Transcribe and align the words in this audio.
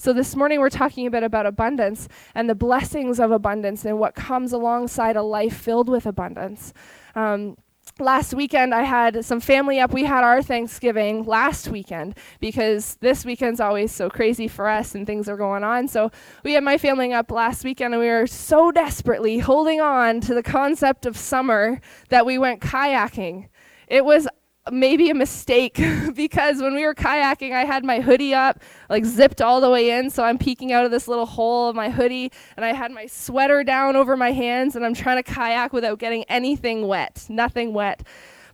So 0.00 0.14
this 0.14 0.34
morning 0.34 0.60
we're 0.60 0.70
talking 0.70 1.06
a 1.06 1.10
bit 1.10 1.22
about 1.22 1.44
abundance 1.44 2.08
and 2.34 2.48
the 2.48 2.54
blessings 2.54 3.20
of 3.20 3.32
abundance 3.32 3.84
and 3.84 3.98
what 3.98 4.14
comes 4.14 4.54
alongside 4.54 5.14
a 5.14 5.22
life 5.22 5.54
filled 5.54 5.90
with 5.90 6.06
abundance. 6.06 6.72
Um, 7.14 7.58
last 7.98 8.32
weekend 8.32 8.74
I 8.74 8.84
had 8.84 9.22
some 9.26 9.40
family 9.40 9.78
up. 9.78 9.92
We 9.92 10.04
had 10.04 10.24
our 10.24 10.40
Thanksgiving 10.40 11.24
last 11.24 11.68
weekend 11.68 12.16
because 12.40 12.96
this 13.02 13.26
weekend's 13.26 13.60
always 13.60 13.92
so 13.92 14.08
crazy 14.08 14.48
for 14.48 14.70
us 14.70 14.94
and 14.94 15.06
things 15.06 15.28
are 15.28 15.36
going 15.36 15.64
on. 15.64 15.86
So 15.86 16.10
we 16.44 16.54
had 16.54 16.64
my 16.64 16.78
family 16.78 17.12
up 17.12 17.30
last 17.30 17.62
weekend 17.62 17.92
and 17.92 18.02
we 18.02 18.08
were 18.08 18.26
so 18.26 18.70
desperately 18.70 19.40
holding 19.40 19.82
on 19.82 20.22
to 20.22 20.32
the 20.32 20.42
concept 20.42 21.04
of 21.04 21.14
summer 21.14 21.78
that 22.08 22.24
we 22.24 22.38
went 22.38 22.62
kayaking. 22.62 23.48
It 23.86 24.06
was 24.06 24.26
maybe 24.72 25.10
a 25.10 25.14
mistake 25.14 25.80
because 26.14 26.60
when 26.60 26.74
we 26.74 26.84
were 26.84 26.94
kayaking, 26.94 27.52
I 27.52 27.64
had 27.64 27.84
my 27.84 28.00
hoodie 28.00 28.34
up, 28.34 28.60
like 28.88 29.04
zipped 29.04 29.40
all 29.40 29.60
the 29.60 29.70
way 29.70 29.90
in, 29.90 30.10
so 30.10 30.24
I'm 30.24 30.38
peeking 30.38 30.72
out 30.72 30.84
of 30.84 30.90
this 30.90 31.08
little 31.08 31.26
hole 31.26 31.68
of 31.68 31.76
my 31.76 31.90
hoodie, 31.90 32.32
and 32.56 32.64
I 32.64 32.72
had 32.72 32.90
my 32.90 33.06
sweater 33.06 33.64
down 33.64 33.96
over 33.96 34.16
my 34.16 34.32
hands, 34.32 34.76
and 34.76 34.84
I'm 34.84 34.94
trying 34.94 35.22
to 35.22 35.22
kayak 35.22 35.72
without 35.72 35.98
getting 35.98 36.24
anything 36.24 36.86
wet, 36.86 37.26
nothing 37.28 37.72
wet. 37.72 38.02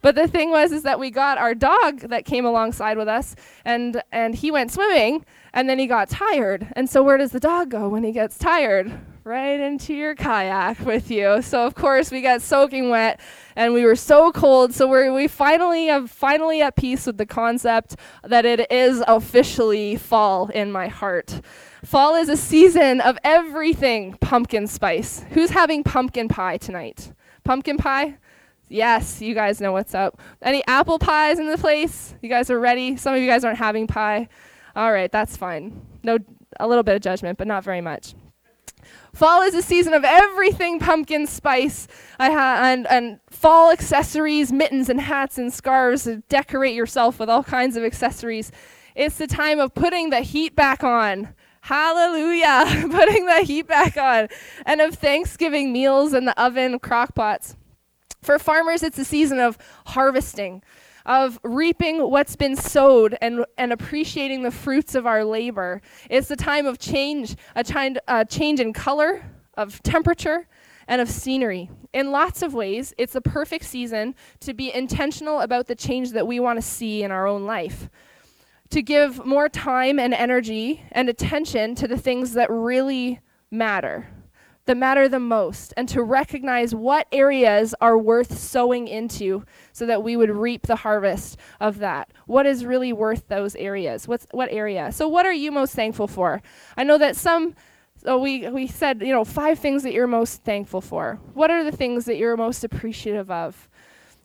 But 0.03 0.15
the 0.15 0.29
thing 0.29 0.51
was 0.51 0.73
is 0.73 0.83
that 0.85 1.01
we 1.01 1.11
got 1.11 1.39
our 1.39 1.55
dog 1.55 2.01
that 2.01 2.25
came 2.25 2.45
alongside 2.45 2.97
with 2.99 3.09
us, 3.09 3.35
and 3.65 4.03
and 4.13 4.35
he 4.35 4.51
went 4.51 4.71
swimming, 4.71 5.25
and 5.53 5.69
then 5.69 5.79
he 5.79 5.87
got 5.87 6.09
tired. 6.09 6.69
And 6.77 6.89
so 6.89 7.03
where 7.03 7.19
does 7.19 7.33
the 7.33 7.41
dog 7.41 7.71
go 7.71 7.89
when 7.89 8.05
he 8.05 8.13
gets 8.13 8.39
tired? 8.39 8.93
Right 9.27 9.59
into 9.59 9.93
your 9.93 10.15
kayak 10.15 10.79
with 10.87 11.11
you. 11.11 11.43
So 11.43 11.67
of 11.67 11.75
course 11.75 12.13
we 12.13 12.21
got 12.21 12.43
soaking 12.43 12.91
wet 12.91 13.19
and 13.57 13.75
we 13.75 13.85
were 13.85 13.97
so 13.97 14.31
cold. 14.31 14.73
So 14.73 14.87
we 14.87 15.11
we 15.11 15.27
finally 15.27 15.89
have 15.89 16.13
finally 16.13 16.63
at 16.63 16.77
peace 16.77 17.07
with 17.07 17.19
the 17.19 17.27
concept 17.27 17.97
that 18.23 18.45
it 18.45 18.71
is 18.71 19.03
officially 19.09 19.97
fall 19.97 20.47
in 20.51 20.71
my 20.71 20.87
heart. 20.87 21.41
Fall 21.85 22.15
is 22.15 22.29
a 22.29 22.37
season 22.37 23.01
of 23.01 23.19
everything 23.25 24.17
pumpkin 24.21 24.69
spice. 24.69 25.25
Who's 25.31 25.51
having 25.51 25.83
pumpkin 25.83 26.29
pie 26.29 26.59
tonight? 26.59 27.13
Pumpkin 27.43 27.79
pie? 27.79 28.19
Yes, 28.69 29.21
you 29.21 29.35
guys 29.35 29.61
know 29.61 29.73
what's 29.73 29.93
up. 29.93 30.21
Any 30.41 30.65
apple 30.69 31.01
pies 31.01 31.41
in 31.41 31.51
the 31.51 31.59
place? 31.59 32.15
You 32.23 32.29
guys 32.29 32.49
are 32.49 32.61
ready? 32.61 32.97
Some 32.97 33.13
of 33.13 33.21
you 33.21 33.27
guys 33.27 33.43
aren't 33.43 33.59
having 33.59 33.89
pie. 33.89 34.29
All 34.77 34.93
right, 34.93 35.11
that's 35.11 35.37
fine. 35.37 35.85
No, 36.05 36.19
a 36.61 36.69
little 36.69 36.85
bit 36.85 36.95
of 36.95 37.03
judgment, 37.03 37.39
but 37.39 37.49
not 37.49 37.65
very 37.65 37.81
much. 37.81 38.15
Fall 39.13 39.43
is 39.43 39.55
a 39.55 39.63
season 39.63 39.95
of 39.95 40.05
everything 40.05 40.79
pumpkin 40.79 41.27
spice. 41.27 41.89
Ha- 42.19 42.61
and, 42.63 42.87
and 42.89 43.21
fall 43.31 43.71
accessories, 43.71 44.53
mittens 44.53 44.89
and 44.89 45.01
hats 45.01 45.39
and 45.39 45.53
scarves 45.53 46.05
to 46.05 46.19
decorate 46.29 46.75
yourself 46.75 47.19
with 47.19 47.31
all 47.31 47.43
kinds 47.43 47.77
of 47.77 47.85
accessories. 47.85 48.53
It's 48.95 49.19
the 49.19 49.27
time 49.27 49.61
of 49.61 49.75
putting 49.75 50.11
the 50.11 50.21
heat 50.21 50.57
back 50.57 50.83
on. 50.85 51.35
Hallelujah! 51.63 52.65
putting 52.91 53.27
the 53.27 53.43
heat 53.43 53.67
back 53.67 53.97
on. 53.97 54.29
And 54.65 54.81
of 54.81 54.95
Thanksgiving 54.95 55.73
meals 55.73 56.15
in 56.15 56.25
the 56.25 56.41
oven, 56.43 56.79
crock 56.79 57.15
pots. 57.15 57.57
For 58.23 58.39
farmers, 58.39 58.83
it's 58.83 58.99
a 58.99 59.05
season 59.05 59.41
of 59.41 59.59
harvesting 59.87 60.63
of 61.07 61.39
reaping 61.45 62.11
what's 62.11 62.37
been 62.37 62.57
sowed 62.57 63.17
and, 63.23 63.47
and 63.57 63.73
appreciating 63.73 64.43
the 64.43 64.51
fruits 64.51 64.95
of 64.95 65.07
our 65.07 65.25
labor. 65.25 65.81
It's 66.11 66.31
a 66.31 66.37
time 66.37 66.67
of 66.67 66.79
change, 66.79 67.37
a, 67.55 67.65
time, 67.65 67.97
a 68.09 68.25
change 68.25 68.61
in 68.61 68.73
color, 68.73 69.25
of 69.55 69.83
temperature, 69.83 70.49
and 70.89 71.01
of 71.01 71.09
scenery. 71.09 71.71
In 71.93 72.11
lots 72.11 72.43
of 72.43 72.55
ways, 72.55 72.93
it's 72.99 73.15
a 73.15 73.21
perfect 73.21 73.65
season 73.65 74.15
to 74.41 74.53
be 74.53 74.75
intentional 74.75 75.41
about 75.41 75.69
the 75.69 75.75
change 75.75 76.11
that 76.11 76.27
we 76.27 76.41
want 76.41 76.59
to 76.59 76.63
see 76.63 77.03
in 77.03 77.11
our 77.11 77.27
own 77.27 77.47
life. 77.47 77.89
To 78.71 78.83
give 78.83 79.25
more 79.25 79.49
time 79.49 80.01
and 80.01 80.13
energy 80.13 80.83
and 80.91 81.09
attention 81.09 81.77
to 81.77 81.87
the 81.87 81.97
things 81.97 82.33
that 82.33 82.51
really 82.51 83.21
matter 83.51 84.09
that 84.67 84.77
matter 84.77 85.09
the 85.09 85.21
most 85.21 85.73
and 85.77 85.89
to 85.89 86.03
recognize 86.03 86.75
what 86.75 87.07
areas 87.13 87.75
are 87.81 87.97
worth 87.97 88.37
sowing 88.39 88.89
into 88.89 89.45
so 89.73 89.87
that 89.87 90.03
we 90.03 90.17
would 90.17 90.31
reap 90.31 90.67
the 90.67 90.77
harvest 90.77 91.39
of 91.61 91.79
that. 91.79 92.11
What 92.27 92.47
is 92.47 92.65
really 92.65 92.93
worth 92.93 93.29
those 93.29 93.55
areas? 93.57 94.07
What's 94.07 94.27
what 94.33 94.51
area? 94.53 94.93
So 94.93 95.09
what 95.09 95.25
are 95.25 95.33
you 95.33 95.51
most 95.51 95.75
thankful 95.75 96.09
for? 96.09 96.43
I 96.77 96.85
know 96.85 96.99
that 96.99 97.17
some 97.17 97.55
so 97.97 98.19
we 98.19 98.49
we 98.49 98.67
said, 98.67 99.01
you 99.03 99.13
know, 99.13 99.25
five 99.25 99.59
things 99.59 99.83
that 99.85 99.93
you're 99.93 100.07
most 100.07 100.45
thankful 100.45 100.81
for. 100.81 101.19
What 101.35 101.51
are 101.51 101.65
the 101.65 101.73
things 101.73 102.05
that 102.05 102.17
you're 102.17 102.37
most 102.37 102.63
appreciative 102.63 103.31
of? 103.31 103.69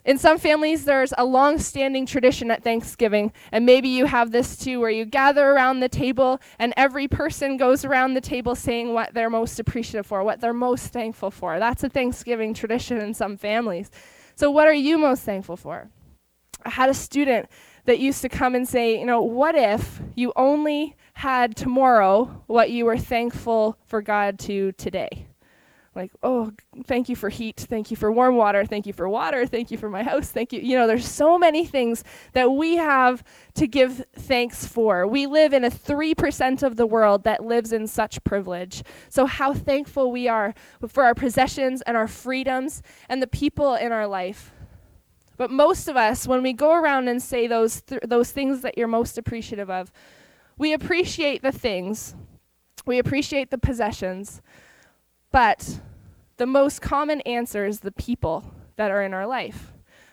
In 0.03 0.17
some 0.17 0.39
families, 0.39 0.85
there's 0.85 1.13
a 1.15 1.25
long 1.25 1.59
standing 1.59 2.07
tradition 2.07 2.49
at 2.49 2.63
Thanksgiving, 2.63 3.31
and 3.51 3.65
maybe 3.65 3.87
you 3.87 4.05
have 4.05 4.31
this 4.31 4.57
too, 4.57 4.79
where 4.79 4.89
you 4.89 5.05
gather 5.05 5.51
around 5.51 5.79
the 5.79 5.89
table 5.89 6.39
and 6.57 6.73
every 6.75 7.07
person 7.07 7.55
goes 7.55 7.85
around 7.85 8.15
the 8.15 8.21
table 8.21 8.55
saying 8.55 8.93
what 8.93 9.13
they're 9.13 9.29
most 9.29 9.59
appreciative 9.59 10.07
for, 10.07 10.23
what 10.23 10.41
they're 10.41 10.53
most 10.53 10.87
thankful 10.87 11.29
for. 11.29 11.59
That's 11.59 11.83
a 11.83 11.89
Thanksgiving 11.89 12.55
tradition 12.55 12.97
in 12.97 13.13
some 13.13 13.37
families. 13.37 13.91
So, 14.35 14.49
what 14.49 14.67
are 14.67 14.73
you 14.73 14.97
most 14.97 15.21
thankful 15.21 15.55
for? 15.55 15.89
I 16.65 16.71
had 16.71 16.89
a 16.89 16.95
student 16.95 17.47
that 17.85 17.99
used 17.99 18.21
to 18.23 18.29
come 18.29 18.55
and 18.55 18.67
say, 18.67 18.99
you 18.99 19.05
know, 19.05 19.21
what 19.21 19.55
if 19.55 20.01
you 20.15 20.33
only 20.35 20.95
had 21.13 21.55
tomorrow 21.55 22.43
what 22.47 22.71
you 22.71 22.85
were 22.85 22.97
thankful 22.97 23.77
for 23.85 24.01
God 24.01 24.39
to 24.39 24.71
today? 24.73 25.27
Like, 25.93 26.11
oh, 26.23 26.53
thank 26.85 27.09
you 27.09 27.17
for 27.17 27.27
heat, 27.27 27.65
thank 27.69 27.91
you 27.91 27.97
for 27.97 28.11
warm 28.11 28.37
water, 28.37 28.65
thank 28.65 28.85
you 28.85 28.93
for 28.93 29.09
water, 29.09 29.45
thank 29.45 29.71
you 29.71 29.77
for 29.77 29.89
my 29.89 30.03
house, 30.03 30.29
thank 30.29 30.53
you. 30.53 30.61
You 30.61 30.77
know, 30.77 30.87
there's 30.87 31.07
so 31.07 31.37
many 31.37 31.65
things 31.65 32.05
that 32.31 32.49
we 32.49 32.77
have 32.77 33.23
to 33.55 33.67
give 33.67 34.05
thanks 34.13 34.65
for. 34.65 35.05
We 35.05 35.27
live 35.27 35.51
in 35.51 35.65
a 35.65 35.69
3% 35.69 36.63
of 36.63 36.77
the 36.77 36.85
world 36.85 37.25
that 37.25 37.43
lives 37.43 37.73
in 37.73 37.87
such 37.87 38.23
privilege. 38.23 38.83
So, 39.09 39.25
how 39.25 39.53
thankful 39.53 40.11
we 40.11 40.29
are 40.29 40.53
for 40.87 41.03
our 41.03 41.13
possessions 41.13 41.81
and 41.81 41.97
our 41.97 42.07
freedoms 42.07 42.81
and 43.09 43.21
the 43.21 43.27
people 43.27 43.75
in 43.75 43.91
our 43.91 44.07
life. 44.07 44.53
But 45.35 45.51
most 45.51 45.89
of 45.89 45.97
us, 45.97 46.25
when 46.25 46.41
we 46.41 46.53
go 46.53 46.73
around 46.73 47.09
and 47.09 47.21
say 47.21 47.47
those, 47.47 47.81
th- 47.81 48.01
those 48.05 48.31
things 48.31 48.61
that 48.61 48.77
you're 48.77 48.87
most 48.87 49.17
appreciative 49.17 49.69
of, 49.69 49.91
we 50.57 50.71
appreciate 50.71 51.41
the 51.41 51.51
things, 51.51 52.15
we 52.85 52.97
appreciate 52.97 53.49
the 53.49 53.57
possessions 53.57 54.41
but 55.31 55.79
the 56.37 56.45
most 56.45 56.81
common 56.81 57.21
answer 57.21 57.65
is 57.65 57.79
the 57.79 57.91
people 57.91 58.53
that 58.75 58.91
are 58.91 59.03
in 59.03 59.13
our 59.13 59.27
life. 59.27 59.71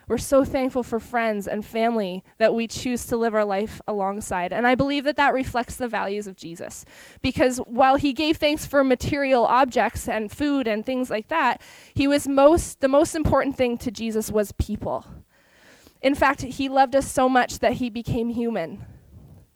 We're 0.09 0.17
so 0.17 0.43
thankful 0.43 0.83
for 0.83 0.99
friends 0.99 1.47
and 1.47 1.65
family 1.65 2.25
that 2.39 2.55
we 2.55 2.67
choose 2.67 3.05
to 3.07 3.17
live 3.19 3.35
our 3.35 3.45
life 3.45 3.79
alongside. 3.87 4.55
And 4.55 4.67
I 4.67 4.75
believe 4.75 5.05
that 5.05 5.17
that 5.17 5.35
reflects 5.35 5.77
the 5.77 5.87
values 5.87 6.27
of 6.27 6.35
Jesus. 6.35 6.87
Because 7.21 7.59
while 7.59 7.97
he 7.97 8.15
gave 8.15 8.39
thanks 8.39 8.65
for 8.65 8.83
material 8.83 9.45
objects 9.45 10.09
and 10.09 10.33
food 10.33 10.67
and 10.67 10.85
things 10.85 11.11
like 11.11 11.29
that, 11.29 11.61
he 11.93 12.09
was 12.09 12.27
most 12.27 12.81
the 12.81 12.89
most 12.89 13.15
important 13.15 13.57
thing 13.57 13.77
to 13.79 13.91
Jesus 13.91 14.31
was 14.31 14.53
people. 14.53 15.05
In 16.01 16.15
fact, 16.15 16.41
he 16.41 16.71
loved 16.71 16.97
us 16.97 17.11
so 17.11 17.29
much 17.29 17.59
that 17.59 17.75
he 17.75 17.91
became 17.91 18.31
human. 18.31 18.87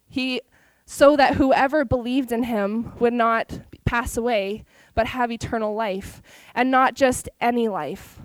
He 0.07 0.41
so 0.85 1.15
that 1.15 1.35
whoever 1.35 1.83
believed 1.83 2.31
in 2.31 2.43
him 2.43 2.93
would 2.99 3.13
not 3.13 3.61
pass 3.85 4.17
away, 4.17 4.65
but 4.95 5.07
have 5.07 5.31
eternal 5.31 5.73
life. 5.73 6.21
And 6.53 6.71
not 6.71 6.95
just 6.95 7.29
any 7.41 7.67
life. 7.67 8.19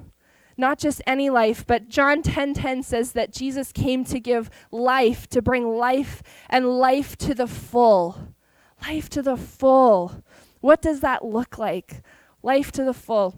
Not 0.56 0.78
just 0.78 1.00
any 1.06 1.30
life, 1.30 1.64
but 1.66 1.88
John 1.88 2.20
10:10 2.20 2.54
10, 2.54 2.54
10 2.54 2.82
says 2.82 3.12
that 3.12 3.32
Jesus 3.32 3.70
came 3.70 4.04
to 4.04 4.18
give 4.18 4.50
life, 4.72 5.28
to 5.28 5.40
bring 5.40 5.76
life 5.76 6.22
and 6.50 6.78
life 6.78 7.16
to 7.18 7.34
the 7.34 7.46
full. 7.46 8.34
Life 8.82 9.08
to 9.10 9.22
the 9.22 9.36
full. 9.36 10.24
What 10.60 10.82
does 10.82 11.00
that 11.00 11.24
look 11.24 11.58
like? 11.58 12.02
Life 12.42 12.72
to 12.72 12.84
the 12.84 12.92
full. 12.92 13.36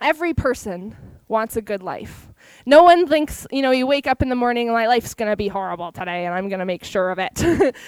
Every 0.00 0.34
person 0.34 0.96
wants 1.26 1.56
a 1.56 1.62
good 1.62 1.82
life. 1.82 2.27
No 2.68 2.82
one 2.82 3.06
thinks, 3.06 3.46
you 3.50 3.62
know, 3.62 3.70
you 3.70 3.86
wake 3.86 4.06
up 4.06 4.20
in 4.20 4.28
the 4.28 4.34
morning 4.34 4.68
and 4.68 4.74
my 4.74 4.88
life's 4.88 5.14
going 5.14 5.30
to 5.30 5.36
be 5.36 5.48
horrible 5.48 5.90
today 5.90 6.26
and 6.26 6.34
I'm 6.34 6.50
going 6.50 6.58
to 6.58 6.66
make 6.66 6.84
sure 6.84 7.08
of 7.08 7.18
it. 7.18 7.42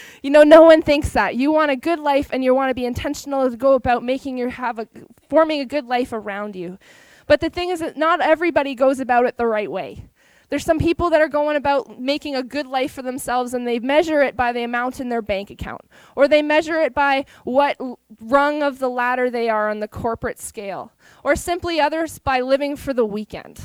you 0.22 0.30
know, 0.30 0.42
no 0.42 0.62
one 0.62 0.80
thinks 0.80 1.10
that. 1.10 1.36
You 1.36 1.52
want 1.52 1.70
a 1.70 1.76
good 1.76 1.98
life 1.98 2.30
and 2.32 2.42
you 2.42 2.54
want 2.54 2.70
to 2.70 2.74
be 2.74 2.86
intentional 2.86 3.50
to 3.50 3.58
go 3.58 3.74
about 3.74 4.02
making 4.02 4.38
your 4.38 4.48
have 4.48 4.78
a 4.78 4.88
forming 5.28 5.60
a 5.60 5.66
good 5.66 5.84
life 5.84 6.14
around 6.14 6.56
you. 6.56 6.78
But 7.26 7.40
the 7.40 7.50
thing 7.50 7.68
is 7.68 7.80
that 7.80 7.98
not 7.98 8.22
everybody 8.22 8.74
goes 8.74 9.00
about 9.00 9.26
it 9.26 9.36
the 9.36 9.44
right 9.44 9.70
way. 9.70 10.08
There's 10.48 10.64
some 10.64 10.78
people 10.78 11.10
that 11.10 11.20
are 11.20 11.28
going 11.28 11.56
about 11.56 12.00
making 12.00 12.34
a 12.34 12.42
good 12.42 12.66
life 12.66 12.92
for 12.92 13.02
themselves 13.02 13.52
and 13.52 13.68
they 13.68 13.80
measure 13.80 14.22
it 14.22 14.34
by 14.34 14.50
the 14.50 14.62
amount 14.62 14.98
in 14.98 15.10
their 15.10 15.20
bank 15.20 15.50
account, 15.50 15.82
or 16.16 16.26
they 16.26 16.40
measure 16.40 16.80
it 16.80 16.94
by 16.94 17.26
what 17.44 17.78
rung 18.18 18.62
of 18.62 18.78
the 18.78 18.88
ladder 18.88 19.28
they 19.28 19.50
are 19.50 19.68
on 19.68 19.80
the 19.80 19.88
corporate 19.88 20.40
scale, 20.40 20.94
or 21.22 21.36
simply 21.36 21.78
others 21.78 22.18
by 22.18 22.40
living 22.40 22.76
for 22.76 22.94
the 22.94 23.04
weekend. 23.04 23.60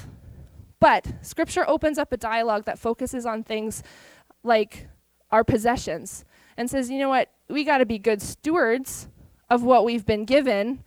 But 0.80 1.14
scripture 1.22 1.68
opens 1.68 1.98
up 1.98 2.12
a 2.12 2.18
dialogue 2.18 2.66
that 2.66 2.80
focuses 2.80 3.26
on 3.26 3.44
things 3.44 3.84
like 4.44 4.88
our 5.32 5.44
possessions 5.44 6.26
and 6.58 6.70
says, 6.70 6.90
you 6.90 7.00
know 7.00 7.10
what, 7.10 7.30
we 7.50 7.64
got 7.64 7.80
to 7.80 7.86
be 7.86 7.98
good 7.98 8.22
stewards 8.22 9.08
of 9.50 9.64
what 9.64 9.86
we've 9.86 10.06
been 10.06 10.26
given, 10.26 10.84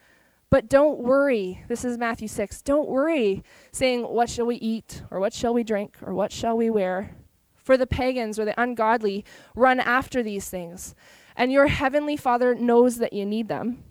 but 0.50 0.68
don't 0.68 0.98
worry. 0.98 1.64
This 1.68 1.84
is 1.84 1.98
Matthew 1.98 2.28
6. 2.28 2.62
Don't 2.62 2.88
worry 2.88 3.42
saying, 3.72 4.02
what 4.02 4.30
shall 4.30 4.46
we 4.46 4.56
eat, 4.56 5.02
or 5.10 5.20
what 5.20 5.32
shall 5.32 5.52
we 5.52 5.62
drink, 5.62 5.96
or 6.02 6.14
what 6.14 6.32
shall 6.32 6.56
we 6.56 6.70
wear? 6.70 7.16
For 7.56 7.76
the 7.76 7.86
pagans 7.86 8.38
or 8.38 8.44
the 8.44 8.60
ungodly 8.60 9.24
run 9.54 9.78
after 9.78 10.22
these 10.22 10.48
things 10.48 10.94
and 11.38 11.52
your 11.52 11.68
heavenly 11.68 12.16
Father 12.16 12.54
knows 12.54 12.96
that 12.96 13.12
you 13.12 13.24
need 13.24 13.46
them. 13.46 13.84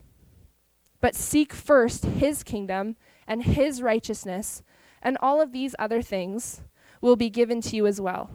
But 0.99 1.15
seek 1.15 1.53
first 1.53 2.03
his 2.03 2.43
kingdom 2.43 2.97
and 3.25 3.41
his 3.41 3.81
righteousness, 3.81 4.61
and 5.01 5.17
all 5.21 5.41
of 5.41 5.51
these 5.51 5.75
other 5.79 6.01
things 6.01 6.61
will 7.01 7.15
be 7.15 7.29
given 7.29 7.61
to 7.61 7.75
you 7.75 7.85
as 7.87 8.01
well. 8.01 8.29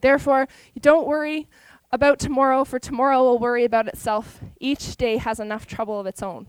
Therefore, 0.00 0.48
don't 0.80 1.06
worry 1.06 1.48
about 1.90 2.18
tomorrow, 2.18 2.64
for 2.64 2.78
tomorrow 2.78 3.22
will 3.22 3.38
worry 3.38 3.64
about 3.64 3.88
itself. 3.88 4.40
Each 4.60 4.96
day 4.96 5.16
has 5.16 5.40
enough 5.40 5.66
trouble 5.66 5.98
of 5.98 6.06
its 6.06 6.22
own. 6.22 6.46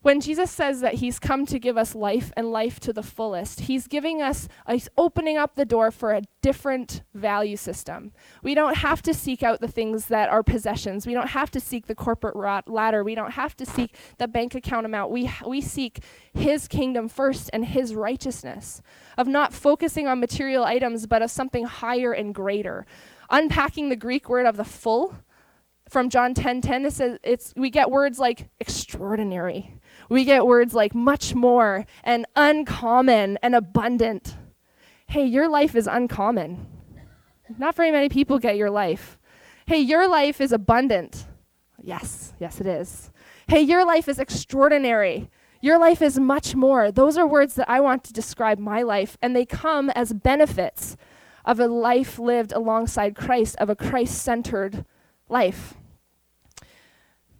When 0.00 0.20
Jesus 0.20 0.52
says 0.52 0.80
that 0.80 0.94
he's 0.94 1.18
come 1.18 1.44
to 1.46 1.58
give 1.58 1.76
us 1.76 1.92
life 1.92 2.32
and 2.36 2.52
life 2.52 2.78
to 2.80 2.92
the 2.92 3.02
fullest, 3.02 3.60
he's 3.60 3.88
giving 3.88 4.22
us, 4.22 4.48
he's 4.70 4.88
opening 4.96 5.36
up 5.36 5.56
the 5.56 5.64
door 5.64 5.90
for 5.90 6.12
a 6.12 6.22
different 6.40 7.02
value 7.14 7.56
system. 7.56 8.12
We 8.40 8.54
don't 8.54 8.76
have 8.76 9.02
to 9.02 9.12
seek 9.12 9.42
out 9.42 9.60
the 9.60 9.66
things 9.66 10.06
that 10.06 10.28
are 10.28 10.44
possessions. 10.44 11.04
We 11.04 11.14
don't 11.14 11.30
have 11.30 11.50
to 11.50 11.58
seek 11.58 11.88
the 11.88 11.96
corporate 11.96 12.36
ladder. 12.68 13.02
We 13.02 13.16
don't 13.16 13.32
have 13.32 13.56
to 13.56 13.66
seek 13.66 13.96
the 14.18 14.28
bank 14.28 14.54
account 14.54 14.86
amount. 14.86 15.10
We, 15.10 15.30
we 15.44 15.60
seek 15.60 16.04
his 16.32 16.68
kingdom 16.68 17.08
first 17.08 17.50
and 17.52 17.64
his 17.64 17.96
righteousness, 17.96 18.80
of 19.16 19.26
not 19.26 19.52
focusing 19.52 20.06
on 20.06 20.20
material 20.20 20.64
items, 20.64 21.08
but 21.08 21.22
of 21.22 21.30
something 21.32 21.64
higher 21.64 22.12
and 22.12 22.32
greater. 22.32 22.86
Unpacking 23.30 23.88
the 23.88 23.96
Greek 23.96 24.28
word 24.28 24.46
of 24.46 24.56
the 24.56 24.64
full 24.64 25.16
from 25.88 26.10
John 26.10 26.34
10:10 26.34 26.60
10, 26.60 26.60
10, 26.60 26.84
it 26.84 26.92
says 26.92 27.18
it's 27.22 27.52
we 27.56 27.70
get 27.70 27.90
words 27.90 28.18
like 28.18 28.48
extraordinary 28.60 29.74
we 30.08 30.24
get 30.24 30.46
words 30.46 30.74
like 30.74 30.94
much 30.94 31.34
more 31.34 31.86
and 32.02 32.26
uncommon 32.36 33.38
and 33.42 33.54
abundant. 33.54 34.36
Hey, 35.06 35.24
your 35.24 35.48
life 35.48 35.74
is 35.74 35.86
uncommon. 35.86 36.66
Not 37.56 37.74
very 37.74 37.90
many 37.90 38.08
people 38.08 38.38
get 38.38 38.56
your 38.56 38.70
life. 38.70 39.18
Hey, 39.66 39.78
your 39.78 40.08
life 40.08 40.40
is 40.40 40.52
abundant. 40.52 41.26
Yes, 41.82 42.34
yes, 42.38 42.60
it 42.60 42.66
is. 42.66 43.10
Hey, 43.46 43.60
your 43.60 43.84
life 43.84 44.08
is 44.08 44.18
extraordinary. 44.18 45.30
Your 45.60 45.78
life 45.78 46.02
is 46.02 46.18
much 46.18 46.54
more. 46.54 46.92
Those 46.92 47.16
are 47.16 47.26
words 47.26 47.54
that 47.54 47.68
I 47.68 47.80
want 47.80 48.04
to 48.04 48.12
describe 48.12 48.58
my 48.58 48.82
life, 48.82 49.16
and 49.22 49.34
they 49.34 49.46
come 49.46 49.90
as 49.90 50.12
benefits 50.12 50.96
of 51.44 51.58
a 51.58 51.66
life 51.66 52.18
lived 52.18 52.52
alongside 52.52 53.16
Christ, 53.16 53.56
of 53.56 53.70
a 53.70 53.76
Christ 53.76 54.22
centered 54.22 54.84
life. 55.28 55.77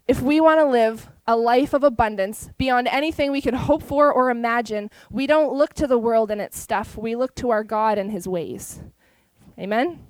If 0.09 0.23
we 0.23 0.41
want 0.41 0.59
to 0.59 0.67
live 0.67 1.11
a 1.27 1.37
life 1.37 1.75
of 1.75 1.85
abundance 1.85 2.49
beyond 2.57 2.89
anything 2.89 3.31
we 3.31 3.43
could 3.43 3.53
hope 3.53 3.83
for 3.83 4.11
or 4.11 4.31
imagine, 4.31 4.91
we 5.11 5.27
don't 5.27 5.53
look 5.53 5.75
to 5.75 5.87
the 5.87 5.99
world 5.99 6.31
and 6.31 6.41
its 6.41 6.59
stuff. 6.59 6.97
We 6.97 7.15
look 7.15 7.35
to 7.37 7.51
our 7.51 7.63
God 7.63 7.99
and 7.99 8.11
his 8.11 8.27
ways. 8.27 8.81
Amen? 9.59 10.07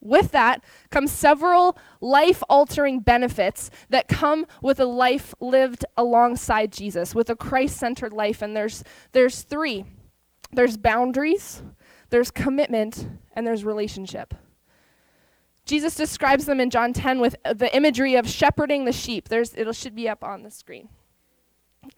With 0.00 0.32
that 0.32 0.62
comes 0.90 1.10
several 1.10 1.78
life 2.02 2.42
altering 2.50 3.00
benefits 3.00 3.70
that 3.88 4.06
come 4.06 4.46
with 4.62 4.78
a 4.78 4.84
life 4.84 5.34
lived 5.40 5.86
alongside 5.96 6.70
Jesus, 6.70 7.14
with 7.14 7.30
a 7.30 7.36
Christ 7.36 7.78
centered 7.78 8.12
life. 8.12 8.42
And 8.42 8.54
there's, 8.54 8.84
there's 9.12 9.42
three 9.42 9.86
there's 10.50 10.78
boundaries, 10.78 11.62
there's 12.08 12.30
commitment, 12.30 13.06
and 13.34 13.46
there's 13.46 13.64
relationship. 13.64 14.32
Jesus 15.68 15.94
describes 15.94 16.46
them 16.46 16.60
in 16.60 16.70
John 16.70 16.94
10 16.94 17.20
with 17.20 17.36
the 17.44 17.74
imagery 17.76 18.14
of 18.14 18.26
shepherding 18.26 18.86
the 18.86 18.92
sheep. 18.92 19.28
There's, 19.28 19.52
it 19.52 19.72
should 19.76 19.94
be 19.94 20.08
up 20.08 20.24
on 20.24 20.42
the 20.42 20.50
screen 20.50 20.88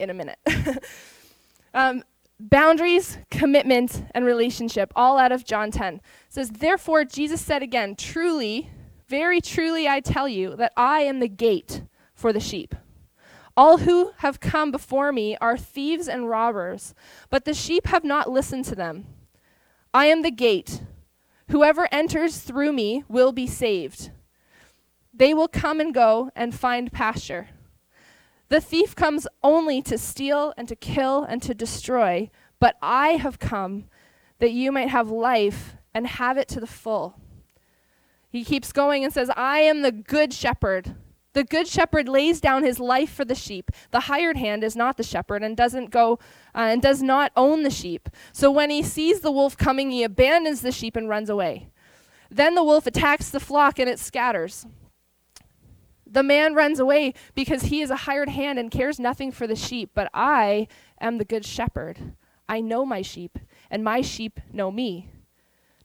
in 0.01 0.11
a 0.11 0.15
minute. 0.15 0.39
um, 1.75 2.03
boundaries, 2.41 3.17
commitment, 3.31 4.03
and 4.13 4.25
relationship, 4.25 4.93
all 4.97 5.19
out 5.19 5.31
of 5.31 5.45
John 5.45 5.71
10. 5.71 5.95
It 5.95 6.03
says, 6.29 6.51
Therefore, 6.51 7.05
Jesus 7.05 7.41
said 7.41 7.63
again, 7.63 7.95
Truly, 7.95 8.71
very 9.07 9.41
truly, 9.41 9.87
I 9.87 10.01
tell 10.01 10.29
you 10.29 10.57
that 10.57 10.73
I 10.77 11.03
am 11.03 11.21
the 11.21 11.29
gate 11.29 11.83
for 12.13 12.33
the 12.33 12.41
sheep. 12.41 12.75
All 13.57 13.79
who 13.79 14.11
have 14.19 14.41
come 14.41 14.73
before 14.73 15.13
me 15.13 15.37
are 15.41 15.57
thieves 15.57 16.09
and 16.09 16.29
robbers, 16.29 16.93
but 17.29 17.45
the 17.45 17.55
sheep 17.55 17.87
have 17.87 18.03
not 18.03 18.31
listened 18.31 18.65
to 18.65 18.75
them. 18.75 19.07
I 19.95 20.07
am 20.07 20.23
the 20.23 20.33
gate. 20.33 20.83
Whoever 21.51 21.89
enters 21.91 22.39
through 22.39 22.73
me 22.73 23.03
will 23.09 23.33
be 23.33 23.47
saved. 23.47 24.13
They 25.13 25.35
will 25.35 25.49
come 25.49 25.81
and 25.81 25.93
go 25.93 26.31
and 26.37 26.55
find 26.55 26.93
pasture. 26.93 27.49
The 28.49 28.61
thief 28.61 28.95
comes 28.95 29.27
only 29.43 29.83
to 29.83 29.99
steal 29.99 30.55
and 30.57 30.69
to 30.69 30.77
kill 30.77 31.25
and 31.25 31.43
to 31.43 31.53
destroy, 31.53 32.31
but 32.61 32.77
I 32.81 33.11
have 33.11 33.41
come 33.41 33.87
that 34.39 34.53
you 34.53 34.71
might 34.71 34.91
have 34.91 35.11
life 35.11 35.75
and 35.93 36.07
have 36.07 36.39
it 36.39 36.47
to 36.49 36.61
the 36.61 36.67
full. 36.69 37.21
He 38.29 38.45
keeps 38.45 38.71
going 38.71 39.03
and 39.03 39.13
says, 39.13 39.31
I 39.37 39.59
am 39.61 39.83
the 39.83 39.93
good 39.93 40.33
shepherd. 40.33 40.95
The 41.33 41.45
good 41.45 41.69
shepherd 41.69 42.09
lays 42.09 42.41
down 42.41 42.65
his 42.65 42.81
life 42.81 43.13
for 43.13 43.25
the 43.25 43.37
sheep. 43.37 43.71
The 43.93 44.01
hired 44.01 44.37
hand 44.37 44.65
is 44.65 44.75
not 44.75 44.97
the 44.97 45.05
shepherd 45.05 45.43
and 45.43 45.57
doesn't 45.57 45.91
go 45.91 46.19
uh, 46.55 46.59
and 46.59 46.83
does 46.83 47.03
not 47.03 47.31
own 47.37 47.63
the 47.63 47.71
sheep. 47.71 48.09
So 48.33 48.51
when 48.51 48.71
he 48.71 48.83
sees 48.83 49.21
the 49.21 49.31
wolf 49.31 49.57
coming, 49.57 49.91
he 49.91 50.03
abandons 50.03 50.61
the 50.61 50.73
sheep 50.73 50.97
and 50.97 51.09
runs 51.09 51.31
away. 51.31 51.69
Then 52.31 52.57
the 52.57 52.65
wolf 52.65 52.87
attacks 52.87 53.31
the 53.31 53.41
flock 53.41 53.79
and 53.79 53.89
it 53.89 54.01
scatters. 54.01 54.67
The 56.05 56.25
man 56.25 56.55
runs 56.55 56.81
away 56.81 57.15
because 57.37 57.65
he 57.65 57.81
is 57.81 57.91
a 57.91 57.97
hired 57.97 58.31
hand 58.31 58.59
and 58.59 58.69
cares 58.69 58.99
nothing 58.99 59.31
for 59.31 59.47
the 59.47 59.55
sheep, 59.55 59.91
but 59.95 60.11
I 60.13 60.67
am 61.01 61.19
the 61.19 61.25
good 61.25 61.45
shepherd. 61.45 62.15
I 62.49 62.61
know 62.61 62.85
my 62.85 63.01
sheep, 63.01 63.39
and 63.71 63.85
my 63.85 64.01
sheep 64.01 64.41
know 64.53 64.73
me. 64.73 65.09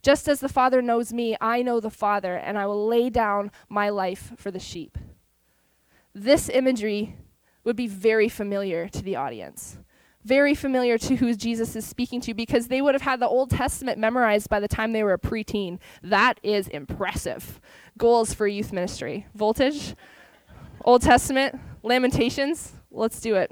Just 0.02 0.28
as 0.28 0.40
the 0.40 0.50
Father 0.50 0.82
knows 0.82 1.14
me, 1.14 1.38
I 1.40 1.62
know 1.62 1.80
the 1.80 1.92
Father, 1.92 2.36
and 2.36 2.58
I 2.58 2.66
will 2.66 2.88
lay 2.88 3.12
down 3.12 3.52
my 3.70 3.90
life 3.90 4.32
for 4.36 4.50
the 4.50 4.60
sheep 4.60 4.98
this 6.16 6.48
imagery 6.50 7.18
would 7.66 7.76
be 7.76 7.88
very 7.88 8.30
familiar 8.30 8.88
to 8.88 9.04
the 9.04 9.18
audience, 9.18 9.78
very 10.24 10.56
familiar 10.56 10.98
to 10.98 11.18
who 11.18 11.36
Jesus 11.36 11.76
is 11.76 11.86
speaking 11.86 12.22
to 12.22 12.34
because 12.34 12.70
they 12.70 12.82
would 12.82 12.96
have 12.96 13.02
had 13.02 13.20
the 13.20 13.28
Old 13.28 13.52
Testament 13.52 14.00
memorized 14.00 14.50
by 14.50 14.62
the 14.62 14.68
time 14.68 14.94
they 14.94 15.04
were 15.04 15.14
a 15.14 15.20
preteen. 15.20 15.78
That 16.02 16.40
is 16.42 16.70
impressive. 16.70 17.60
Goals 17.98 18.34
for 18.34 18.48
youth 18.48 18.72
ministry 18.72 19.28
Voltage, 19.36 19.96
Old 20.86 21.02
Testament, 21.02 21.60
Lamentations. 21.84 22.74
Let's 22.90 23.20
do 23.20 23.36
it 23.36 23.52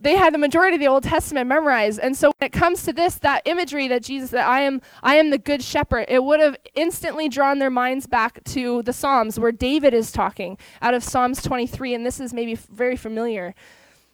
they 0.00 0.16
had 0.16 0.34
the 0.34 0.38
majority 0.38 0.74
of 0.76 0.80
the 0.80 0.88
Old 0.88 1.02
Testament 1.02 1.48
memorized. 1.48 2.00
And 2.00 2.16
so 2.16 2.32
when 2.38 2.46
it 2.46 2.52
comes 2.52 2.82
to 2.84 2.92
this, 2.92 3.16
that 3.16 3.42
imagery 3.44 3.88
that 3.88 4.02
Jesus 4.02 4.30
that 4.30 4.46
I 4.46 4.60
am 4.60 4.80
I 5.02 5.16
am 5.16 5.30
the 5.30 5.38
good 5.38 5.62
shepherd, 5.62 6.06
it 6.08 6.22
would 6.22 6.40
have 6.40 6.56
instantly 6.74 7.28
drawn 7.28 7.58
their 7.58 7.70
minds 7.70 8.06
back 8.06 8.42
to 8.44 8.82
the 8.82 8.92
Psalms 8.92 9.38
where 9.38 9.52
David 9.52 9.94
is 9.94 10.12
talking 10.12 10.58
out 10.82 10.94
of 10.94 11.02
Psalms 11.02 11.42
23 11.42 11.94
and 11.94 12.06
this 12.06 12.20
is 12.20 12.32
maybe 12.34 12.52
f- 12.52 12.66
very 12.66 12.96
familiar. 12.96 13.54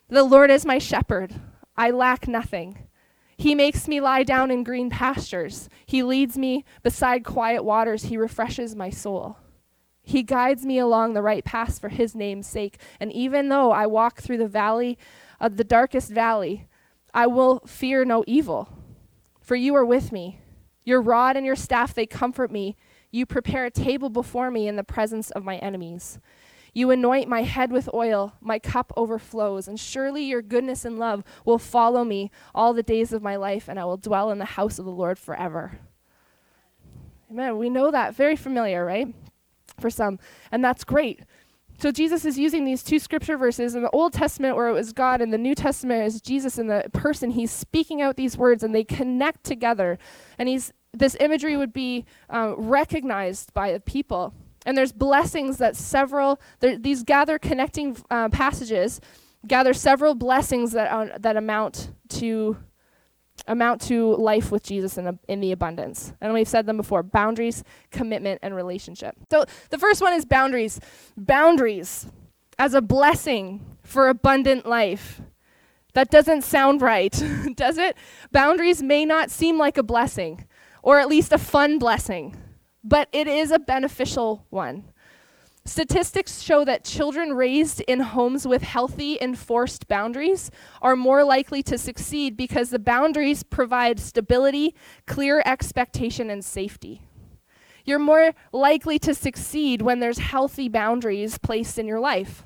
The 0.08 0.24
Lord 0.24 0.50
is 0.50 0.66
my 0.66 0.78
shepherd. 0.78 1.34
I 1.76 1.90
lack 1.90 2.28
nothing. 2.28 2.88
He 3.36 3.54
makes 3.54 3.88
me 3.88 4.00
lie 4.00 4.22
down 4.22 4.50
in 4.50 4.62
green 4.62 4.90
pastures. 4.90 5.68
He 5.86 6.02
leads 6.02 6.38
me 6.38 6.64
beside 6.82 7.24
quiet 7.24 7.64
waters. 7.64 8.04
He 8.04 8.16
refreshes 8.16 8.76
my 8.76 8.90
soul. 8.90 9.36
He 10.02 10.22
guides 10.22 10.66
me 10.66 10.78
along 10.78 11.14
the 11.14 11.22
right 11.22 11.44
path 11.44 11.80
for 11.80 11.88
his 11.88 12.14
name's 12.14 12.46
sake. 12.46 12.78
And 13.00 13.12
even 13.12 13.48
though 13.48 13.70
I 13.70 13.86
walk 13.86 14.20
through 14.20 14.38
the 14.38 14.48
valley 14.48 14.98
of 15.42 15.56
the 15.58 15.64
darkest 15.64 16.11
valley, 16.11 16.68
I 17.12 17.26
will 17.26 17.58
fear 17.66 18.06
no 18.06 18.25
evil, 18.26 18.70
for 19.40 19.56
you 19.56 19.75
are 19.75 19.84
with 19.84 20.12
me. 20.12 20.40
Your 20.84 21.02
rod 21.02 21.37
and 21.37 21.44
your 21.44 21.56
staff, 21.56 21.92
they 21.92 22.06
comfort 22.06 22.50
me. 22.50 22.76
You 23.11 23.26
prepare 23.26 23.66
a 23.66 23.70
table 23.70 24.08
before 24.08 24.50
me 24.50 24.66
in 24.66 24.76
the 24.76 24.84
presence 24.84 25.30
of 25.32 25.44
my 25.44 25.56
enemies. 25.56 26.18
You 26.72 26.90
anoint 26.90 27.28
my 27.28 27.42
head 27.42 27.70
with 27.70 27.92
oil, 27.92 28.34
my 28.40 28.58
cup 28.58 28.92
overflows, 28.96 29.68
and 29.68 29.78
surely 29.78 30.25
your 30.25 30.40
goodness 30.40 30.87
and 30.87 30.99
love 30.99 31.22
will 31.44 31.58
follow 31.58 32.02
me 32.04 32.30
all 32.54 32.72
the 32.72 32.82
days 32.82 33.12
of 33.12 33.20
my 33.20 33.37
life, 33.37 33.68
and 33.68 33.78
I 33.78 33.84
will 33.84 33.99
dwell 33.99 34.30
in 34.30 34.38
the 34.38 34.44
house 34.46 34.78
of 34.78 34.87
the 34.87 34.90
Lord 34.90 35.18
forever. 35.18 35.80
Amen. 37.30 37.58
We 37.58 37.68
know 37.68 37.90
that. 37.90 38.14
Very 38.14 38.37
familiar, 38.37 38.87
right? 38.87 39.14
For 39.78 39.90
some. 39.90 40.18
And 40.50 40.64
that's 40.64 40.84
great. 40.84 41.20
So 41.82 41.90
Jesus 41.90 42.24
is 42.24 42.38
using 42.38 42.64
these 42.64 42.84
two 42.84 43.00
scripture 43.00 43.36
verses 43.36 43.74
in 43.74 43.82
the 43.82 43.90
Old 43.90 44.12
Testament 44.12 44.54
where 44.54 44.68
it 44.68 44.72
was 44.72 44.92
God, 44.92 45.20
and 45.20 45.32
the 45.32 45.36
New 45.36 45.56
Testament 45.56 46.06
is 46.06 46.20
Jesus 46.20 46.56
in 46.56 46.68
the 46.68 46.88
person. 46.92 47.32
He's 47.32 47.50
speaking 47.50 48.00
out 48.00 48.14
these 48.14 48.36
words, 48.36 48.62
and 48.62 48.72
they 48.72 48.84
connect 48.84 49.42
together. 49.42 49.98
And 50.38 50.48
he's 50.48 50.72
this 50.92 51.16
imagery 51.18 51.56
would 51.56 51.72
be 51.72 52.04
uh, 52.30 52.54
recognized 52.56 53.52
by 53.52 53.72
the 53.72 53.80
people. 53.80 54.32
And 54.64 54.78
there's 54.78 54.92
blessings 54.92 55.58
that 55.58 55.74
several 55.74 56.40
these 56.60 57.02
gather 57.02 57.36
connecting 57.36 57.96
uh, 58.12 58.28
passages 58.28 59.00
gather 59.48 59.74
several 59.74 60.14
blessings 60.14 60.70
that 60.70 60.88
uh, 60.88 61.18
that 61.18 61.36
amount 61.36 61.90
to 62.10 62.58
amount 63.46 63.80
to 63.82 64.14
life 64.16 64.52
with 64.52 64.62
Jesus 64.62 64.98
in, 64.98 65.18
in 65.28 65.40
the 65.40 65.52
abundance. 65.52 66.12
And 66.20 66.32
we've 66.32 66.48
said 66.48 66.66
them 66.66 66.76
before 66.76 67.02
boundaries, 67.02 67.64
commitment, 67.90 68.40
and 68.42 68.54
relationship. 68.54 69.16
So 69.30 69.44
the 69.70 69.78
first 69.78 70.00
one 70.00 70.12
is 70.12 70.24
boundaries. 70.24 70.80
Boundaries 71.16 72.06
as 72.58 72.74
a 72.74 72.80
blessing 72.80 73.76
for 73.82 74.08
abundant 74.08 74.66
life. 74.66 75.20
That 75.94 76.10
doesn't 76.10 76.42
sound 76.42 76.80
right, 76.80 77.12
does 77.54 77.78
it? 77.78 77.96
Boundaries 78.30 78.82
may 78.82 79.04
not 79.04 79.30
seem 79.30 79.58
like 79.58 79.76
a 79.76 79.82
blessing, 79.82 80.46
or 80.82 80.98
at 80.98 81.08
least 81.08 81.32
a 81.32 81.38
fun 81.38 81.78
blessing. 81.78 82.36
but 82.84 83.08
it 83.12 83.26
is 83.28 83.50
a 83.50 83.58
beneficial 83.58 84.44
one. 84.50 84.91
Statistics 85.64 86.42
show 86.42 86.64
that 86.64 86.85
children 86.85 87.35
raised 87.35 87.81
in 87.83 88.00
homes 88.00 88.49
with 88.49 88.62
healthy, 88.62 89.16
enforced 89.21 89.87
boundaries 89.87 90.50
are 90.81 90.97
more 90.97 91.23
likely 91.23 91.62
to 91.62 91.78
succeed 91.78 92.37
because 92.37 92.71
the 92.71 92.81
boundaries 92.81 93.45
provide 93.45 94.00
stability, 94.00 94.75
clear 95.07 95.40
expectation, 95.47 96.31
and 96.31 96.45
safety. 96.45 97.02
You're 97.85 98.00
more 98.00 98.33
likely 98.52 98.99
to 99.00 99.14
succeed 99.14 99.83
when 99.83 100.00
there's 100.00 100.19
healthy 100.19 100.69
boundaries 100.69 101.38
placed 101.38 101.78
in 101.78 101.87
your 101.87 102.00
life. 102.00 102.45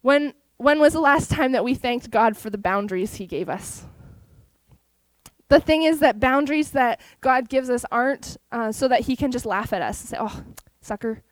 When, 0.00 0.32
when 0.56 0.80
was 0.80 0.94
the 0.94 1.00
last 1.00 1.30
time 1.30 1.52
that 1.52 1.64
we 1.64 1.74
thanked 1.74 2.10
God 2.10 2.34
for 2.34 2.48
the 2.48 2.58
boundaries 2.58 3.16
He 3.16 3.26
gave 3.26 3.50
us? 3.50 3.84
The 5.48 5.60
thing 5.60 5.82
is 5.82 6.00
that 6.00 6.18
boundaries 6.18 6.70
that 6.70 7.00
God 7.20 7.50
gives 7.50 7.68
us 7.68 7.84
aren't 7.92 8.38
uh, 8.50 8.72
so 8.72 8.88
that 8.88 9.02
He 9.02 9.16
can 9.16 9.30
just 9.30 9.44
laugh 9.44 9.74
at 9.74 9.82
us 9.82 10.00
and 10.00 10.08
say, 10.08 10.16
oh, 10.18 10.44
sucker 10.80 11.22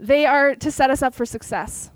they 0.00 0.26
are 0.26 0.54
to 0.54 0.70
set 0.70 0.90
us 0.90 1.02
up 1.02 1.14
for 1.14 1.26
success. 1.26 1.90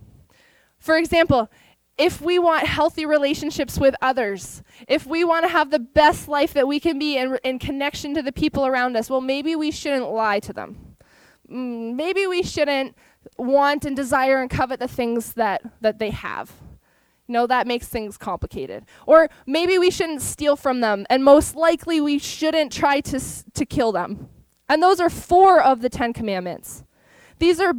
For 0.79 0.97
example, 0.97 1.51
if 1.99 2.21
we 2.21 2.39
want 2.39 2.67
healthy 2.67 3.07
relationships 3.07 3.79
with 3.79 3.95
others, 4.03 4.63
if 4.89 5.07
we 5.07 5.25
want 5.25 5.45
to 5.45 5.49
have 5.49 5.71
the 5.71 5.79
best 5.79 6.27
life 6.27 6.55
that 6.55 6.67
we 6.67 6.81
can 6.81 6.99
be 6.99 7.17
in, 7.17 7.39
in 7.45 7.59
connection 7.59 8.15
to 8.15 8.23
the 8.23 8.33
people 8.33 8.67
around 8.67 8.97
us, 8.97 9.11
well, 9.11 9.21
maybe 9.21 9.55
we 9.55 9.71
shouldn't 9.71 10.11
lie 10.11 10.41
to 10.41 10.53
them. 10.53 10.97
Mm, 11.51 11.95
maybe 11.95 12.27
we 12.27 12.43
shouldn't 12.43 12.97
want 13.37 13.85
and 13.85 13.95
desire 13.95 14.41
and 14.41 14.51
covet 14.51 14.81
the 14.81 14.89
things 14.89 15.35
that, 15.35 15.63
that 15.81 15.99
they 15.99 16.11
have. 16.11 16.51
You 17.29 17.35
know, 17.35 17.47
that 17.47 17.67
makes 17.67 17.87
things 17.87 18.17
complicated. 18.17 18.85
Or 19.07 19.29
maybe 19.47 19.79
we 19.79 19.91
shouldn't 19.91 20.23
steal 20.23 20.57
from 20.57 20.81
them, 20.81 21.07
and 21.09 21.23
most 21.23 21.55
likely 21.55 22.01
we 22.01 22.19
shouldn't 22.19 22.73
try 22.73 23.01
to, 23.03 23.21
to 23.55 23.65
kill 23.65 23.93
them. 23.93 24.29
And 24.69 24.83
those 24.83 24.99
are 24.99 25.11
four 25.11 25.63
of 25.63 25.83
the 25.83 25.89
Ten 25.89 26.13
Commandments. 26.13 26.85
These 27.39 27.61
are 27.61 27.75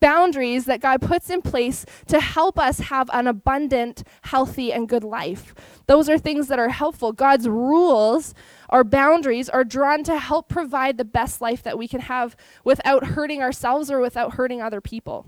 boundaries 0.00 0.66
that 0.66 0.80
God 0.80 1.00
puts 1.00 1.30
in 1.30 1.42
place 1.42 1.84
to 2.06 2.20
help 2.20 2.58
us 2.58 2.78
have 2.80 3.08
an 3.12 3.26
abundant, 3.26 4.02
healthy, 4.22 4.72
and 4.72 4.88
good 4.88 5.04
life. 5.04 5.54
Those 5.86 6.08
are 6.08 6.18
things 6.18 6.48
that 6.48 6.58
are 6.58 6.68
helpful. 6.68 7.12
God's 7.12 7.48
rules, 7.48 8.34
our 8.68 8.84
boundaries, 8.84 9.48
are 9.48 9.64
drawn 9.64 10.04
to 10.04 10.18
help 10.18 10.48
provide 10.48 10.98
the 10.98 11.04
best 11.04 11.40
life 11.40 11.62
that 11.62 11.78
we 11.78 11.88
can 11.88 12.00
have 12.00 12.36
without 12.64 13.04
hurting 13.04 13.42
ourselves 13.42 13.90
or 13.90 14.00
without 14.00 14.34
hurting 14.34 14.60
other 14.60 14.80
people. 14.80 15.26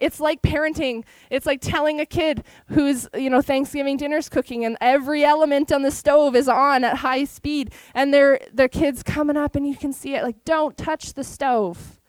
It's 0.00 0.20
like 0.20 0.42
parenting. 0.42 1.04
It's 1.30 1.46
like 1.46 1.60
telling 1.60 2.00
a 2.00 2.06
kid 2.06 2.44
who's, 2.68 3.08
you 3.14 3.30
know, 3.30 3.42
Thanksgiving 3.42 3.96
dinner's 3.96 4.28
cooking 4.28 4.64
and 4.64 4.76
every 4.80 5.24
element 5.24 5.72
on 5.72 5.82
the 5.82 5.90
stove 5.90 6.36
is 6.36 6.48
on 6.48 6.84
at 6.84 6.98
high 6.98 7.24
speed 7.24 7.72
and 7.94 8.12
their 8.12 8.40
their 8.52 8.68
kids 8.68 9.02
coming 9.02 9.36
up 9.36 9.56
and 9.56 9.66
you 9.66 9.76
can 9.76 9.92
see 9.92 10.14
it 10.14 10.22
like 10.22 10.44
don't 10.44 10.76
touch 10.76 11.14
the 11.14 11.24
stove. 11.24 12.00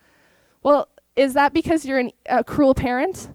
Well, 0.63 0.89
is 1.15 1.33
that 1.33 1.53
because 1.53 1.85
you're 1.85 1.99
an, 1.99 2.11
a 2.27 2.43
cruel 2.43 2.73
parent? 2.73 3.29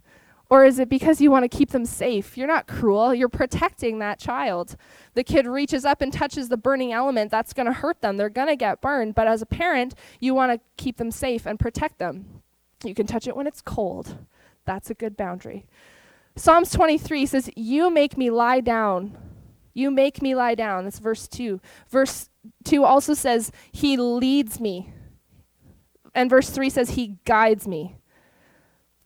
Or 0.51 0.65
is 0.65 0.81
it 0.81 0.89
because 0.89 1.21
you 1.21 1.31
want 1.31 1.45
to 1.45 1.57
keep 1.57 1.71
them 1.71 1.85
safe? 1.85 2.37
You're 2.37 2.49
not 2.49 2.67
cruel, 2.67 3.15
you're 3.15 3.29
protecting 3.29 4.01
that 4.01 4.19
child. 4.19 4.77
The 5.15 5.23
kid 5.23 5.47
reaches 5.47 5.85
up 5.85 6.03
and 6.03 6.13
touches 6.13 6.49
the 6.49 6.57
burning 6.57 6.93
element, 6.93 7.31
that's 7.31 7.53
going 7.53 7.67
to 7.67 7.73
hurt 7.73 8.01
them. 8.01 8.17
They're 8.17 8.29
going 8.29 8.49
to 8.49 8.57
get 8.57 8.81
burned. 8.81 9.15
But 9.15 9.29
as 9.29 9.43
a 9.43 9.47
parent, 9.47 9.95
you 10.19 10.35
want 10.35 10.53
to 10.53 10.61
keep 10.77 10.97
them 10.97 11.13
safe 11.13 11.47
and 11.47 11.59
protect 11.59 11.99
them. 11.99 12.43
You 12.85 12.95
can 12.97 13.07
touch 13.07 13.29
it 13.29 13.37
when 13.37 13.47
it's 13.47 13.61
cold. 13.61 14.19
That's 14.65 14.91
a 14.91 14.95
good 14.95 15.17
boundary. 15.17 15.67
Psalms 16.35 16.71
23 16.71 17.27
says, 17.27 17.49
You 17.55 17.89
make 17.89 18.17
me 18.17 18.29
lie 18.31 18.61
down. 18.61 19.17
You 19.73 19.93
make 19.93 20.21
me 20.21 20.35
lie 20.35 20.57
down. 20.57 20.85
That's 20.85 20.99
verse 20.99 21.29
2. 21.29 21.61
Verse 21.89 22.29
2 22.65 22.85
also 22.85 23.15
says, 23.15 23.53
He 23.71 23.97
leads 23.97 24.59
me. 24.59 24.93
And 26.15 26.31
verse 26.31 26.51
3 26.51 26.71
says, 26.71 26.91
He 26.91 27.19
guides 27.25 27.67
me. 27.67 27.97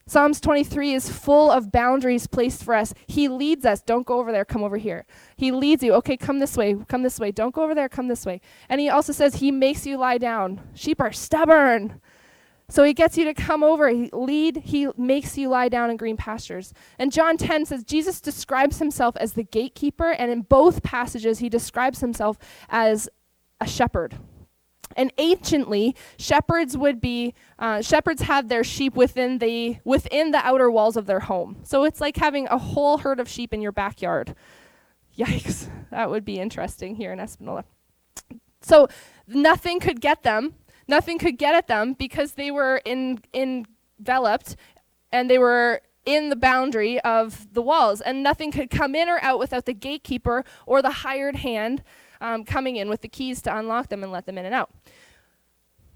Psalms 0.07 0.39
23 0.39 0.93
is 0.93 1.09
full 1.09 1.51
of 1.51 1.73
boundaries 1.73 2.27
placed 2.27 2.63
for 2.63 2.75
us. 2.75 2.93
He 3.07 3.27
leads 3.27 3.65
us. 3.65 3.81
Don't 3.81 4.07
go 4.07 4.19
over 4.19 4.33
there, 4.33 4.45
come 4.45 4.63
over 4.63 4.77
here. 4.77 5.07
He 5.37 5.51
leads 5.51 5.83
you. 5.83 5.95
Okay, 5.95 6.19
come 6.19 6.41
this 6.41 6.59
way, 6.59 6.77
come 6.89 7.03
this 7.03 7.19
way. 7.19 7.33
Don't 7.33 7.55
go 7.55 7.63
over 7.63 7.75
there, 7.75 7.89
come 7.89 8.09
this 8.09 8.27
way. 8.27 8.43
And 8.69 8.83
he 8.83 8.91
also 8.91 9.15
says 9.15 9.37
he 9.37 9.51
makes 9.51 9.87
you 9.87 9.97
lie 9.97 10.19
down. 10.19 10.61
Sheep 10.75 11.01
are 11.01 11.13
stubborn. 11.13 12.03
So 12.69 12.83
he 12.85 12.93
gets 12.93 13.17
you 13.17 13.25
to 13.25 13.35
come 13.35 13.63
over. 13.63 13.89
He 13.89 14.11
lead, 14.13 14.57
he 14.57 14.89
makes 14.97 15.39
you 15.39 15.49
lie 15.49 15.71
down 15.71 15.91
in 15.91 15.97
green 15.97 16.19
pastures. 16.19 16.75
And 16.99 17.11
John 17.11 17.39
10 17.39 17.67
says 17.67 17.83
Jesus 17.83 18.21
describes 18.21 18.79
himself 18.79 19.17
as 19.17 19.33
the 19.33 19.43
gatekeeper, 19.43 20.11
and 20.11 20.31
in 20.31 20.43
both 20.43 20.83
passages 20.83 21.39
he 21.39 21.49
describes 21.49 22.01
himself 22.01 22.39
as 22.69 23.09
a 23.61 23.67
shepherd. 23.67 24.19
And 24.97 25.13
anciently, 25.19 25.97
shepherds 26.19 26.77
would 26.77 27.01
be 27.01 27.35
uh, 27.59 27.83
shepherds 27.83 28.23
had 28.23 28.49
their 28.49 28.65
sheep 28.65 28.95
within 28.95 29.39
the 29.39 29.79
within 29.85 30.31
the 30.31 30.39
outer 30.39 30.71
walls 30.71 30.97
of 30.97 31.07
their 31.07 31.21
home. 31.21 31.59
So 31.63 31.85
it's 31.85 32.01
like 32.01 32.17
having 32.17 32.47
a 32.49 32.59
whole 32.59 32.99
herd 32.99 33.21
of 33.21 33.29
sheep 33.29 33.53
in 33.53 33.61
your 33.61 33.73
backyard. 33.73 34.35
Yikes, 35.19 35.69
that 35.91 36.11
would 36.11 36.25
be 36.25 36.39
interesting 36.39 36.97
here 36.97 37.13
in 37.13 37.21
Espanola. 37.21 37.65
So 38.61 38.89
nothing 39.27 39.81
could 39.81 40.01
get 40.01 40.23
them. 40.23 40.55
Nothing 40.89 41.19
could 41.19 41.39
get 41.39 41.55
at 41.55 41.67
them 41.67 41.95
because 41.95 42.33
they 42.33 42.51
were 42.51 42.81
in, 42.85 43.21
enveloped 43.33 44.57
and 45.13 45.31
they 45.31 45.39
were 45.39 45.81
in 46.05 46.29
the 46.29 46.37
boundary 46.37 47.01
of 47.01 47.53
the 47.55 47.63
walls, 47.63 48.01
and 48.01 48.23
nothing 48.23 48.53
could 48.53 48.69
come 48.69 48.95
in 48.95 49.09
or 49.09 49.19
out 49.23 49.39
without 49.39 49.65
the 49.65 49.73
gatekeeper 49.73 50.45
or 50.67 50.83
the 50.83 50.91
hired 50.91 51.37
hand 51.37 51.83
um, 52.25 52.45
coming 52.45 52.77
in 52.77 52.89
with 52.89 53.03
the 53.03 53.09
keys 53.09 53.43
to 53.43 53.57
unlock 53.57 53.89
them 53.89 54.03
and 54.03 54.11
let 54.11 54.25
them 54.25 54.39
in 54.39 54.47
and 54.47 54.55
out. 54.55 54.71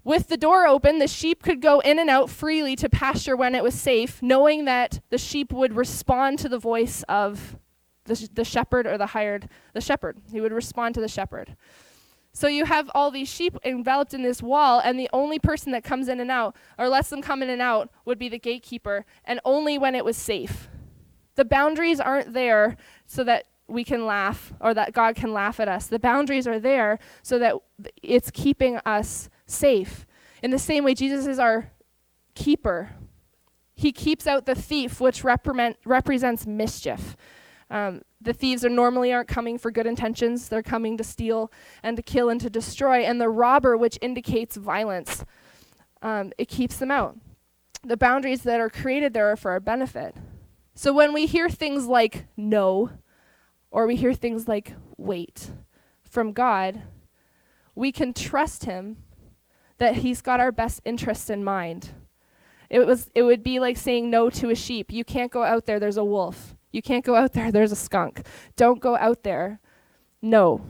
With 0.03 0.27
the 0.27 0.37
door 0.37 0.67
open, 0.67 0.99
the 0.99 1.07
sheep 1.07 1.43
could 1.43 1.61
go 1.61 1.79
in 1.79 1.99
and 1.99 2.09
out 2.09 2.29
freely 2.29 2.75
to 2.77 2.87
pasture 2.87 3.35
when 3.35 3.55
it 3.55 3.63
was 3.63 3.73
safe, 3.73 4.21
knowing 4.21 4.65
that 4.65 5.01
the 5.09 5.17
sheep 5.17 5.51
would 5.51 5.75
respond 5.75 6.39
to 6.39 6.49
the 6.49 6.59
voice 6.59 7.03
of 7.09 7.57
the, 8.05 8.15
sh- 8.15 8.29
the 8.33 8.45
shepherd 8.45 8.87
or 8.87 8.97
the 8.97 9.07
hired, 9.07 9.49
the 9.73 9.81
shepherd. 9.81 10.19
He 10.31 10.39
would 10.39 10.53
respond 10.53 10.95
to 10.95 11.01
the 11.01 11.07
shepherd. 11.07 11.57
So 12.31 12.47
you 12.47 12.65
have 12.65 12.91
all 12.93 13.09
these 13.09 13.27
sheep 13.27 13.57
enveloped 13.65 14.13
in 14.13 14.21
this 14.21 14.41
wall, 14.41 14.79
and 14.83 14.99
the 14.99 15.09
only 15.11 15.39
person 15.39 15.71
that 15.71 15.83
comes 15.83 16.07
in 16.07 16.19
and 16.19 16.29
out, 16.29 16.55
or 16.77 16.87
lets 16.87 17.09
them 17.09 17.23
come 17.23 17.41
in 17.41 17.49
and 17.49 17.61
out, 17.61 17.89
would 18.05 18.19
be 18.19 18.29
the 18.29 18.39
gatekeeper, 18.39 19.05
and 19.25 19.39
only 19.43 19.79
when 19.79 19.95
it 19.95 20.05
was 20.05 20.15
safe. 20.15 20.69
The 21.35 21.45
boundaries 21.45 21.99
aren't 21.99 22.33
there 22.33 22.77
so 23.07 23.23
that 23.23 23.45
we 23.69 23.83
can 23.83 24.05
laugh 24.05 24.53
or 24.59 24.73
that 24.73 24.93
God 24.93 25.15
can 25.15 25.33
laugh 25.33 25.59
at 25.59 25.67
us. 25.67 25.87
The 25.87 25.99
boundaries 25.99 26.47
are 26.47 26.59
there 26.59 26.99
so 27.21 27.39
that 27.39 27.55
it's 28.01 28.31
keeping 28.31 28.77
us 28.85 29.29
safe. 29.45 30.05
In 30.41 30.51
the 30.51 30.59
same 30.59 30.83
way, 30.83 30.93
Jesus 30.93 31.27
is 31.27 31.39
our 31.39 31.71
keeper. 32.35 32.91
He 33.75 33.91
keeps 33.91 34.27
out 34.27 34.45
the 34.45 34.55
thief, 34.55 34.99
which 34.99 35.23
represents 35.23 36.45
mischief. 36.45 37.15
Um, 37.69 38.01
the 38.19 38.33
thieves 38.33 38.65
are 38.65 38.69
normally 38.69 39.13
aren't 39.13 39.27
coming 39.27 39.57
for 39.57 39.71
good 39.71 39.85
intentions. 39.85 40.49
They're 40.49 40.63
coming 40.63 40.97
to 40.97 41.03
steal 41.03 41.51
and 41.83 41.95
to 41.95 42.03
kill 42.03 42.29
and 42.29 42.41
to 42.41 42.49
destroy. 42.49 43.03
And 43.03 43.21
the 43.21 43.29
robber, 43.29 43.77
which 43.77 43.97
indicates 44.01 44.57
violence, 44.57 45.23
um, 46.01 46.33
it 46.37 46.47
keeps 46.47 46.77
them 46.77 46.91
out. 46.91 47.17
The 47.83 47.97
boundaries 47.97 48.43
that 48.43 48.59
are 48.59 48.69
created 48.69 49.13
there 49.13 49.31
are 49.31 49.37
for 49.37 49.51
our 49.51 49.59
benefit. 49.59 50.15
So 50.73 50.91
when 50.93 51.13
we 51.13 51.25
hear 51.25 51.49
things 51.49 51.85
like 51.85 52.25
no, 52.35 52.91
or 53.71 53.87
we 53.87 53.95
hear 53.95 54.13
things 54.13 54.47
like 54.47 54.73
wait 54.97 55.51
from 56.09 56.33
God, 56.33 56.81
we 57.75 57.91
can 57.91 58.13
trust 58.13 58.65
Him 58.65 58.97
that 59.77 59.97
He's 59.97 60.21
got 60.21 60.39
our 60.39 60.51
best 60.51 60.81
interest 60.83 61.29
in 61.29 61.43
mind. 61.43 61.89
It, 62.69 62.85
was, 62.85 63.09
it 63.15 63.23
would 63.23 63.43
be 63.43 63.59
like 63.59 63.77
saying 63.77 64.09
no 64.09 64.29
to 64.31 64.49
a 64.49 64.55
sheep. 64.55 64.91
You 64.91 65.03
can't 65.03 65.31
go 65.31 65.43
out 65.43 65.65
there, 65.65 65.79
there's 65.79 65.97
a 65.97 66.03
wolf. 66.03 66.55
You 66.71 66.81
can't 66.81 67.05
go 67.05 67.15
out 67.15 67.33
there, 67.33 67.51
there's 67.51 67.71
a 67.71 67.77
skunk. 67.77 68.25
Don't 68.55 68.79
go 68.79 68.95
out 68.97 69.23
there. 69.23 69.59
No, 70.21 70.61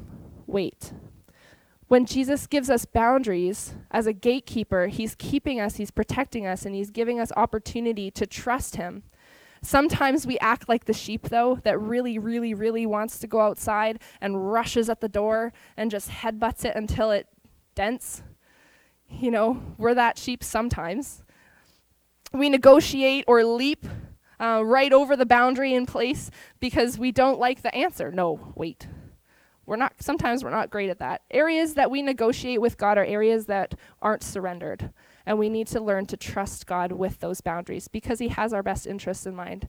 wait. 0.46 0.94
When 1.88 2.06
Jesus 2.06 2.46
gives 2.46 2.70
us 2.70 2.86
boundaries 2.86 3.74
as 3.90 4.06
a 4.06 4.14
gatekeeper, 4.14 4.88
He's 4.88 5.16
keeping 5.16 5.60
us, 5.60 5.78
He's 5.78 5.92
protecting 5.92 6.46
us, 6.46 6.66
and 6.66 6.76
He's 6.76 6.92
giving 6.92 7.20
us 7.20 7.32
opportunity 7.36 8.12
to 8.12 8.28
trust 8.28 8.76
Him 8.76 9.04
Sometimes 9.62 10.26
we 10.26 10.40
act 10.40 10.70
like 10.70 10.86
the 10.86 10.94
sheep, 10.94 11.30
though, 11.30 11.60
that 11.64 11.80
really, 11.80 12.18
really, 12.18 12.54
really 12.54 12.86
wants 12.86 13.20
to 13.20 13.28
go 13.28 13.42
outside 13.42 14.00
and 14.22 14.52
rushes 14.52 14.90
at 14.90 15.02
the 15.02 15.10
door 15.10 15.52
and 15.76 15.92
just 15.92 16.10
headbutts 16.10 16.64
it 16.64 16.76
until 16.76 17.12
it 17.12 17.28
dents. 17.76 18.24
You 19.10 19.32
know, 19.32 19.62
we're 19.78 19.96
that 19.96 20.18
sheep 20.18 20.44
sometimes. 20.44 21.24
We 22.32 22.50
negotiate 22.50 23.26
or 23.28 23.44
leap 23.44 23.86
uh, 24.40 24.64
right 24.64 24.94
over 24.94 25.16
the 25.16 25.26
boundary 25.26 25.74
in 25.74 25.86
place 25.86 26.30
because 26.60 26.98
we 26.98 27.12
don't 27.12 27.40
like 27.40 27.62
the 27.62 27.74
answer. 27.76 28.12
No, 28.12 28.54
wait. 28.56 28.88
We're 29.66 29.76
not, 29.76 29.94
sometimes 30.00 30.44
we're 30.44 30.50
not 30.50 30.70
great 30.70 30.90
at 30.90 31.00
that. 31.00 31.22
Areas 31.30 31.76
that 31.76 31.92
we 31.92 32.02
negotiate 32.02 32.62
with 32.62 32.78
God 32.78 32.98
are 32.98 33.06
areas 33.06 33.46
that 33.48 33.76
aren't 34.02 34.24
surrendered. 34.24 34.92
And 35.30 35.38
we 35.38 35.48
need 35.48 35.68
to 35.68 35.80
learn 35.80 36.08
to 36.08 36.18
trust 36.18 36.66
God 36.66 36.92
with 36.92 37.20
those 37.20 37.40
boundaries 37.40 37.88
because 37.88 38.18
He 38.18 38.30
has 38.30 38.52
our 38.52 38.64
best 38.64 38.88
interests 38.88 39.28
in 39.28 39.36
mind. 39.36 39.68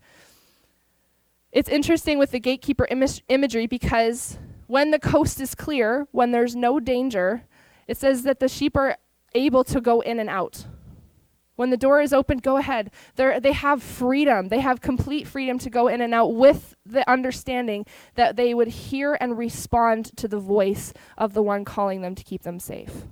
It's 1.52 1.68
interesting 1.68 2.18
with 2.18 2.30
the 2.30 2.40
gatekeeper 2.40 2.86
Im- 2.90 3.04
imagery 3.28 3.66
because 3.66 4.38
when 4.68 4.90
the 4.90 4.98
coast 4.98 5.38
is 5.38 5.54
clear, 5.54 6.06
when 6.12 6.30
there's 6.30 6.56
no 6.56 6.80
danger, 6.80 7.42
It 7.90 7.96
says 7.96 8.22
that 8.22 8.38
the 8.38 8.48
sheep 8.48 8.76
are 8.76 8.96
able 9.34 9.64
to 9.64 9.80
go 9.80 10.00
in 10.00 10.20
and 10.20 10.30
out. 10.30 10.66
When 11.56 11.70
the 11.70 11.76
door 11.76 12.00
is 12.00 12.12
open, 12.12 12.38
go 12.38 12.56
ahead. 12.56 12.92
They're, 13.16 13.40
they 13.40 13.50
have 13.50 13.82
freedom. 13.82 14.46
They 14.46 14.60
have 14.60 14.80
complete 14.80 15.26
freedom 15.26 15.58
to 15.58 15.68
go 15.68 15.88
in 15.88 16.00
and 16.00 16.14
out 16.14 16.34
with 16.36 16.76
the 16.86 17.08
understanding 17.10 17.84
that 18.14 18.36
they 18.36 18.54
would 18.54 18.68
hear 18.68 19.18
and 19.20 19.36
respond 19.36 20.16
to 20.18 20.28
the 20.28 20.38
voice 20.38 20.92
of 21.18 21.34
the 21.34 21.42
one 21.42 21.64
calling 21.64 22.00
them 22.00 22.14
to 22.14 22.22
keep 22.22 22.44
them 22.44 22.60
safe. 22.60 23.06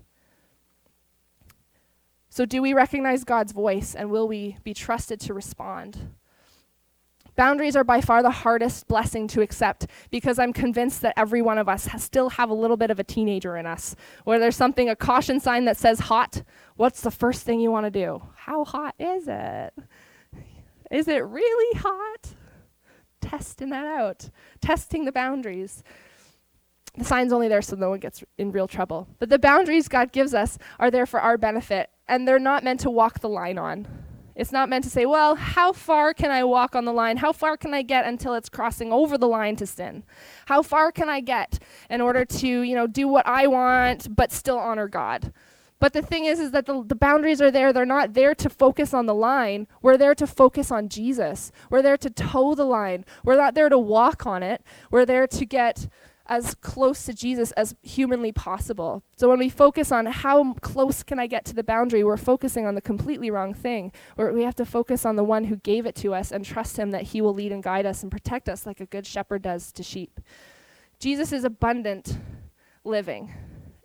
So, 2.39 2.47
do 2.47 2.63
we 2.63 2.73
recognize 2.73 3.25
God's 3.25 3.51
voice 3.51 3.97
and 3.97 4.13
will 4.13 4.29
we 4.29 4.59
be 4.63 4.73
trusted 4.73 5.19
to 5.23 5.35
respond? 5.35 6.15
Boundaries 7.35 7.75
are 7.75 7.83
by 7.83 8.01
far 8.01 8.23
the 8.23 8.31
hardest 8.31 8.87
blessing 8.87 9.27
to 9.27 9.41
accept 9.41 9.89
because 10.13 10.39
I'm 10.39 10.53
convinced 10.53 11.03
that 11.03 11.15
every 11.17 11.43
one 11.43 11.59
of 11.59 11.69
us 11.69 11.87
has 11.87 12.05
still 12.05 12.29
have 12.29 12.49
a 12.49 12.55
little 12.55 12.77
bit 12.77 12.93
of 12.93 13.01
a 13.01 13.03
teenager 13.03 13.57
in 13.57 13.67
us. 13.67 13.97
Where 14.23 14.39
there's 14.39 14.55
something, 14.55 14.89
a 14.89 14.95
caution 14.95 15.41
sign 15.41 15.65
that 15.65 15.77
says 15.77 15.99
hot, 15.99 16.45
what's 16.77 17.01
the 17.01 17.11
first 17.11 17.43
thing 17.43 17.59
you 17.59 17.73
want 17.73 17.87
to 17.87 17.91
do? 17.91 18.23
How 18.37 18.65
hot 18.65 18.95
is 19.01 19.27
it? 19.27 19.75
Is 20.93 21.09
it 21.09 21.25
really 21.25 21.79
hot? 21.81 22.35
Testing 23.21 23.71
that 23.71 23.85
out, 23.85 24.31
testing 24.61 25.07
the 25.07 25.11
boundaries. 25.11 25.83
The 26.97 27.05
sign's 27.05 27.33
only 27.33 27.49
there 27.49 27.63
so 27.63 27.75
no 27.75 27.91
one 27.91 27.99
gets 27.99 28.23
in 28.39 28.53
real 28.53 28.69
trouble. 28.69 29.09
But 29.19 29.29
the 29.29 29.41
boundaries 29.41 29.89
God 29.89 30.13
gives 30.13 30.35
us 30.35 30.57
are 30.79 30.93
there 30.93 31.05
for 31.05 31.21
our 31.21 31.37
benefit, 31.37 31.91
and 32.09 32.27
they're 32.27 32.39
not 32.39 32.65
meant 32.65 32.81
to 32.81 32.91
walk 32.91 33.21
the 33.21 33.29
line 33.29 33.59
on. 33.59 33.87
It's 34.35 34.53
not 34.53 34.69
meant 34.69 34.85
to 34.85 34.91
say, 34.91 35.05
well, 35.05 35.35
how 35.35 35.73
far 35.73 36.15
can 36.15 36.31
I 36.31 36.45
walk 36.45 36.77
on 36.77 36.85
the 36.85 36.93
line? 36.93 37.17
How 37.17 37.33
far 37.33 37.57
can 37.57 37.75
I 37.75 37.83
get 37.83 38.07
until 38.07 38.35
it's 38.35 38.49
crossing 38.49 38.93
over 38.93 39.19
the 39.19 39.27
line 39.27 39.57
to 39.57 39.67
sin? 39.67 40.05
How 40.47 40.63
far 40.63 40.93
can 40.93 41.09
I 41.09 41.21
get 41.21 41.59
in 41.91 42.01
order 42.01 42.25
to, 42.25 42.47
you 42.47 42.77
know, 42.77 42.87
do 42.87 43.09
what 43.09 43.27
I 43.27 43.49
want 43.49 44.15
but 44.15 44.31
still 44.31 44.59
honor 44.59 44.87
God? 44.87 45.33
But 45.81 45.93
the 45.93 46.03
thing 46.03 46.25
is, 46.25 46.39
is 46.39 46.53
that 46.53 46.67
the, 46.67 46.85
the 46.85 46.95
boundaries 46.95 47.41
are 47.41 47.51
there. 47.51 47.73
They're 47.73 47.85
not 47.85 48.15
there 48.15 48.35
to 48.37 48.49
focus 48.49 48.95
on 48.95 49.07
the 49.07 49.15
line. 49.15 49.67
We're 49.83 49.97
there 49.97 50.15
to 50.15 50.27
focus 50.27 50.71
on 50.71 50.89
Jesus. 50.89 51.53
We're 51.71 51.83
there 51.83 51.97
to 51.97 52.11
toe 52.11 52.55
the 52.55 52.65
line. 52.65 53.05
We're 53.25 53.37
not 53.37 53.55
there 53.55 53.69
to 53.69 53.79
walk 53.79 54.27
on 54.27 54.43
it. 54.43 54.63
We're 54.91 55.07
there 55.07 55.27
to 55.27 55.45
get 55.45 55.89
as 56.29 56.55
close 56.57 57.05
to 57.05 57.15
Jesus 57.15 57.53
as 57.53 57.75
humanly 57.83 58.33
possible. 58.33 59.03
So 59.17 59.29
when 59.29 59.39
we 59.39 59.49
focus 59.49 59.91
on 59.91 60.07
how 60.07 60.55
close 60.55 61.03
can 61.03 61.19
I 61.19 61.27
get 61.27 61.45
to 61.47 61.55
the 61.55 61.65
boundary, 61.65 62.05
we're 62.05 62.17
focusing 62.17 62.67
on 62.67 62.75
the 62.75 62.81
completely 62.81 63.31
wrong 63.31 63.55
thing. 63.55 63.93
We 64.17 64.43
have 64.43 64.57
to 64.57 64.67
focus 64.67 65.07
on 65.07 65.17
the 65.17 65.25
one 65.25 65.45
who 65.45 65.57
gave 65.57 65.87
it 65.87 65.95
to 65.97 66.15
us 66.15 66.31
and 66.31 66.45
trust 66.45 66.77
him 66.77 66.91
that 66.91 67.03
he 67.03 67.21
will 67.21 67.35
lead 67.35 67.53
and 67.53 67.63
guide 67.63 67.87
us 67.87 68.03
and 68.03 68.13
protect 68.13 68.49
us 68.49 68.67
like 68.67 68.81
a 68.81 68.87
good 68.87 69.07
shepherd 69.07 69.43
does 69.43 69.73
to 69.73 69.83
sheep. 69.83 70.21
Jesus 70.99 71.33
is 71.33 71.45
abundant 71.45 72.19
living. 72.85 73.33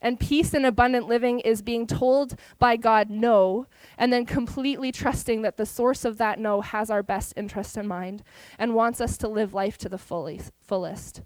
And 0.02 0.20
peace 0.20 0.54
and 0.54 0.66
abundant 0.66 1.08
living 1.08 1.40
is 1.40 1.62
being 1.62 1.88
told 1.88 2.38
by 2.60 2.76
God 2.76 3.10
no, 3.10 3.68
and 3.98 4.12
then 4.12 4.26
completely 4.26 4.92
trusting 4.92 5.44
that 5.44 5.56
the 5.56 5.66
source 5.66 6.04
of 6.04 6.18
that 6.18 6.40
no 6.40 6.60
has 6.60 6.92
our 6.92 7.02
best 7.02 7.34
interest 7.38 7.78
in 7.78 7.88
mind 7.88 8.22
and 8.60 8.76
wants 8.76 9.00
us 9.00 9.16
to 9.20 9.30
live 9.30 9.54
life 9.54 9.78
to 9.78 9.88
the 9.88 9.98
fully, 9.98 10.42
fullest. 10.62 11.22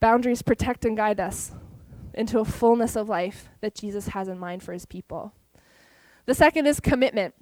Boundaries 0.00 0.42
protect 0.42 0.84
and 0.84 0.96
guide 0.96 1.20
us 1.20 1.52
into 2.14 2.40
a 2.40 2.44
fullness 2.44 2.96
of 2.96 3.08
life 3.08 3.48
that 3.60 3.74
Jesus 3.74 4.08
has 4.08 4.28
in 4.28 4.38
mind 4.38 4.62
for 4.62 4.72
his 4.72 4.86
people. 4.86 5.32
The 6.26 6.34
second 6.34 6.66
is 6.66 6.80
commitment. 6.80 7.34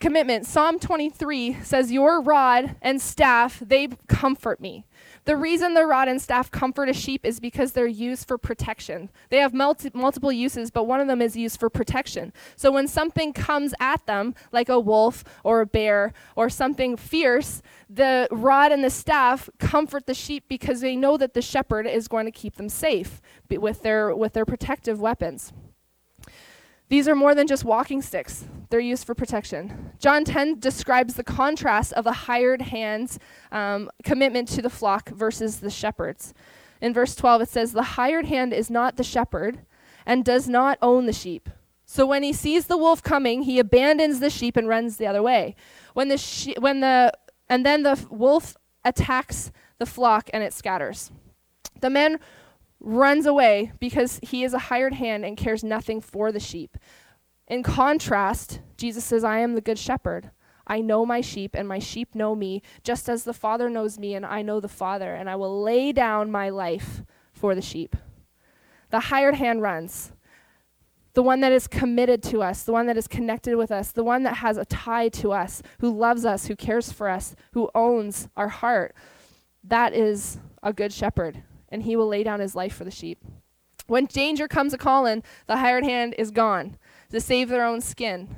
Commitment. 0.00 0.46
Psalm 0.46 0.78
23 0.78 1.58
says, 1.62 1.92
Your 1.92 2.20
rod 2.20 2.76
and 2.82 3.00
staff, 3.00 3.62
they 3.64 3.88
comfort 4.08 4.60
me. 4.60 4.84
The 5.24 5.36
reason 5.36 5.74
the 5.74 5.86
rod 5.86 6.08
and 6.08 6.20
staff 6.20 6.50
comfort 6.50 6.88
a 6.88 6.92
sheep 6.92 7.24
is 7.24 7.38
because 7.38 7.72
they're 7.72 7.86
used 7.86 8.26
for 8.26 8.36
protection. 8.38 9.08
They 9.28 9.38
have 9.38 9.54
multi- 9.54 9.92
multiple 9.94 10.32
uses, 10.32 10.72
but 10.72 10.88
one 10.88 10.98
of 10.98 11.06
them 11.06 11.22
is 11.22 11.36
used 11.36 11.60
for 11.60 11.70
protection. 11.70 12.32
So 12.56 12.72
when 12.72 12.88
something 12.88 13.32
comes 13.32 13.72
at 13.78 14.04
them, 14.06 14.34
like 14.50 14.68
a 14.68 14.80
wolf 14.80 15.22
or 15.44 15.60
a 15.60 15.66
bear 15.66 16.12
or 16.34 16.50
something 16.50 16.96
fierce, 16.96 17.62
the 17.88 18.26
rod 18.32 18.72
and 18.72 18.82
the 18.82 18.90
staff 18.90 19.48
comfort 19.58 20.06
the 20.06 20.14
sheep 20.14 20.44
because 20.48 20.80
they 20.80 20.96
know 20.96 21.16
that 21.16 21.34
the 21.34 21.42
shepherd 21.42 21.86
is 21.86 22.08
going 22.08 22.26
to 22.26 22.32
keep 22.32 22.56
them 22.56 22.68
safe 22.68 23.20
with 23.48 23.82
their, 23.82 24.14
with 24.16 24.32
their 24.32 24.44
protective 24.44 25.00
weapons. 25.00 25.52
These 26.92 27.08
are 27.08 27.14
more 27.14 27.34
than 27.34 27.46
just 27.46 27.64
walking 27.64 28.02
sticks, 28.02 28.44
they're 28.68 28.78
used 28.78 29.06
for 29.06 29.14
protection. 29.14 29.92
John 29.98 30.24
10 30.24 30.60
describes 30.60 31.14
the 31.14 31.24
contrast 31.24 31.94
of 31.94 32.04
the 32.04 32.12
hired 32.12 32.60
hand's 32.60 33.18
um, 33.50 33.90
commitment 34.04 34.46
to 34.48 34.60
the 34.60 34.68
flock 34.68 35.08
versus 35.08 35.60
the 35.60 35.70
shepherds. 35.70 36.34
In 36.82 36.92
verse 36.92 37.14
12, 37.14 37.40
it 37.40 37.48
says, 37.48 37.72
The 37.72 37.82
hired 37.82 38.26
hand 38.26 38.52
is 38.52 38.68
not 38.68 38.98
the 38.98 39.04
shepherd 39.04 39.60
and 40.04 40.22
does 40.22 40.50
not 40.50 40.76
own 40.82 41.06
the 41.06 41.14
sheep. 41.14 41.48
So 41.86 42.04
when 42.04 42.22
he 42.22 42.34
sees 42.34 42.66
the 42.66 42.76
wolf 42.76 43.02
coming, 43.02 43.44
he 43.44 43.58
abandons 43.58 44.20
the 44.20 44.28
sheep 44.28 44.54
and 44.54 44.68
runs 44.68 44.98
the 44.98 45.06
other 45.06 45.22
way. 45.22 45.56
When 45.94 46.08
the 46.08 46.18
she- 46.18 46.56
when 46.58 46.80
the 46.80 47.10
and 47.48 47.64
then 47.64 47.84
the 47.84 48.06
wolf 48.10 48.54
attacks 48.84 49.50
the 49.78 49.86
flock 49.86 50.28
and 50.34 50.42
it 50.42 50.52
scatters. 50.52 51.10
The 51.80 51.88
men 51.88 52.18
runs 52.82 53.26
away 53.26 53.72
because 53.78 54.18
he 54.22 54.42
is 54.44 54.52
a 54.52 54.58
hired 54.58 54.94
hand 54.94 55.24
and 55.24 55.36
cares 55.36 55.62
nothing 55.62 56.00
for 56.00 56.32
the 56.32 56.40
sheep. 56.40 56.76
In 57.46 57.62
contrast, 57.62 58.60
Jesus 58.76 59.04
says, 59.04 59.24
I 59.24 59.38
am 59.38 59.54
the 59.54 59.60
good 59.60 59.78
shepherd. 59.78 60.30
I 60.66 60.80
know 60.80 61.04
my 61.04 61.20
sheep, 61.20 61.54
and 61.54 61.66
my 61.66 61.78
sheep 61.78 62.14
know 62.14 62.34
me, 62.34 62.62
just 62.84 63.08
as 63.08 63.24
the 63.24 63.34
Father 63.34 63.68
knows 63.68 63.98
me, 63.98 64.14
and 64.14 64.24
I 64.24 64.42
know 64.42 64.60
the 64.60 64.68
Father, 64.68 65.14
and 65.14 65.28
I 65.28 65.36
will 65.36 65.62
lay 65.62 65.92
down 65.92 66.30
my 66.30 66.50
life 66.50 67.02
for 67.32 67.54
the 67.54 67.62
sheep. 67.62 67.96
The 68.90 69.00
hired 69.00 69.34
hand 69.34 69.60
runs. 69.60 70.12
The 71.14 71.22
one 71.22 71.40
that 71.40 71.52
is 71.52 71.66
committed 71.66 72.22
to 72.24 72.42
us, 72.42 72.62
the 72.62 72.72
one 72.72 72.86
that 72.86 72.96
is 72.96 73.08
connected 73.08 73.56
with 73.56 73.70
us, 73.70 73.92
the 73.92 74.04
one 74.04 74.22
that 74.22 74.36
has 74.36 74.56
a 74.56 74.64
tie 74.64 75.08
to 75.10 75.32
us, 75.32 75.62
who 75.80 75.90
loves 75.90 76.24
us, 76.24 76.46
who 76.46 76.56
cares 76.56 76.90
for 76.90 77.08
us, 77.08 77.34
who 77.52 77.68
owns 77.74 78.28
our 78.36 78.48
heart. 78.48 78.94
That 79.64 79.94
is 79.94 80.38
a 80.62 80.72
good 80.72 80.92
shepherd 80.92 81.42
and 81.72 81.82
he 81.82 81.96
will 81.96 82.06
lay 82.06 82.22
down 82.22 82.38
his 82.38 82.54
life 82.54 82.74
for 82.74 82.84
the 82.84 82.90
sheep. 82.90 83.18
When 83.88 84.06
danger 84.06 84.46
comes 84.46 84.72
a 84.72 84.78
calling, 84.78 85.24
the 85.46 85.56
hired 85.56 85.84
hand 85.84 86.14
is 86.16 86.30
gone 86.30 86.76
to 87.10 87.20
save 87.20 87.48
their 87.48 87.64
own 87.64 87.80
skin. 87.80 88.36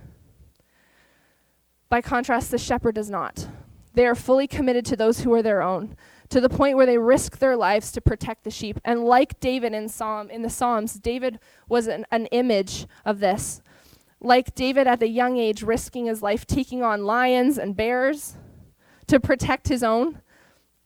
By 1.90 2.00
contrast, 2.00 2.50
the 2.50 2.58
shepherd 2.58 2.94
does 2.94 3.10
not. 3.10 3.48
They 3.92 4.06
are 4.06 4.14
fully 4.14 4.46
committed 4.46 4.84
to 4.86 4.96
those 4.96 5.20
who 5.20 5.32
are 5.34 5.42
their 5.42 5.62
own, 5.62 5.96
to 6.30 6.40
the 6.40 6.48
point 6.48 6.76
where 6.76 6.86
they 6.86 6.98
risk 6.98 7.38
their 7.38 7.56
lives 7.56 7.92
to 7.92 8.00
protect 8.00 8.44
the 8.44 8.50
sheep. 8.50 8.80
And 8.84 9.04
like 9.04 9.38
David 9.38 9.74
in 9.74 9.88
Psalm 9.88 10.30
in 10.30 10.42
the 10.42 10.50
Psalms, 10.50 10.94
David 10.94 11.38
was 11.68 11.86
an, 11.86 12.04
an 12.10 12.26
image 12.26 12.86
of 13.04 13.20
this. 13.20 13.60
Like 14.20 14.54
David 14.54 14.86
at 14.86 15.02
a 15.02 15.08
young 15.08 15.36
age 15.36 15.62
risking 15.62 16.06
his 16.06 16.22
life 16.22 16.46
taking 16.46 16.82
on 16.82 17.04
lions 17.04 17.58
and 17.58 17.76
bears 17.76 18.36
to 19.06 19.20
protect 19.20 19.68
his 19.68 19.82
own, 19.82 20.20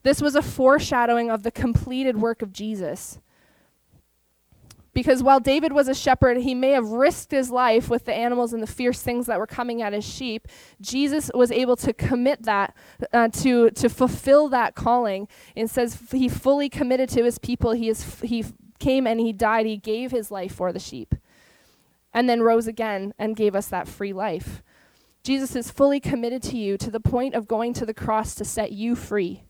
this 0.09 0.23
was 0.23 0.35
a 0.35 0.41
foreshadowing 0.41 1.31
of 1.31 1.43
the 1.43 1.51
completed 1.51 2.17
work 2.17 2.41
of 2.41 2.51
Jesus. 2.51 3.19
Because 4.95 5.23
while 5.23 5.39
David 5.39 5.71
was 5.71 5.87
a 5.87 5.95
shepherd, 5.95 6.39
he 6.39 6.55
may 6.55 6.71
have 6.71 6.89
risked 6.89 7.31
his 7.31 7.51
life 7.51 7.91
with 7.91 8.07
the 8.07 8.15
animals 8.15 8.55
and 8.55 8.63
the 8.63 8.67
fierce 8.67 9.03
things 9.03 9.27
that 9.27 9.39
were 9.39 9.47
coming 9.47 9.83
at 9.83 9.93
his 9.93 10.07
sheep. 10.07 10.49
Jesus 10.81 11.31
was 11.35 11.53
able 11.53 11.77
to 11.77 11.93
commit 11.93 12.45
that, 12.45 12.75
uh, 13.13 13.29
to, 13.29 13.69
to 13.73 13.91
fulfill 13.91 14.49
that 14.49 14.75
calling. 14.75 15.29
It 15.55 15.69
says 15.69 15.99
he 16.11 16.27
fully 16.27 16.71
committed 16.71 17.11
to 17.11 17.23
his 17.23 17.39
people. 17.39 17.73
He, 17.73 17.91
is, 17.91 18.19
he 18.23 18.47
came 18.79 19.07
and 19.07 19.21
he 19.21 19.35
died. 19.35 19.67
He 19.67 19.77
gave 19.77 20.11
his 20.11 20.31
life 20.31 20.55
for 20.55 20.73
the 20.73 20.81
sheep. 20.81 21.17
And 22.15 22.31
then 22.31 22.41
rose 22.41 22.67
again 22.67 23.13
and 23.19 23.37
gave 23.37 23.55
us 23.55 23.67
that 23.69 23.87
free 23.87 24.15
life. 24.15 24.63
Jesus 25.23 25.55
is 25.55 25.71
fully 25.71 26.01
committed 26.01 26.43
to 26.45 26.57
you 26.57 26.79
to 26.79 26.91
the 26.91 26.99
point 26.99 27.35
of 27.35 27.47
going 27.47 27.75
to 27.75 27.85
the 27.85 27.93
cross 27.93 28.35
to 28.37 28.45
set 28.47 28.73
you 28.73 28.97
free. 28.97 29.43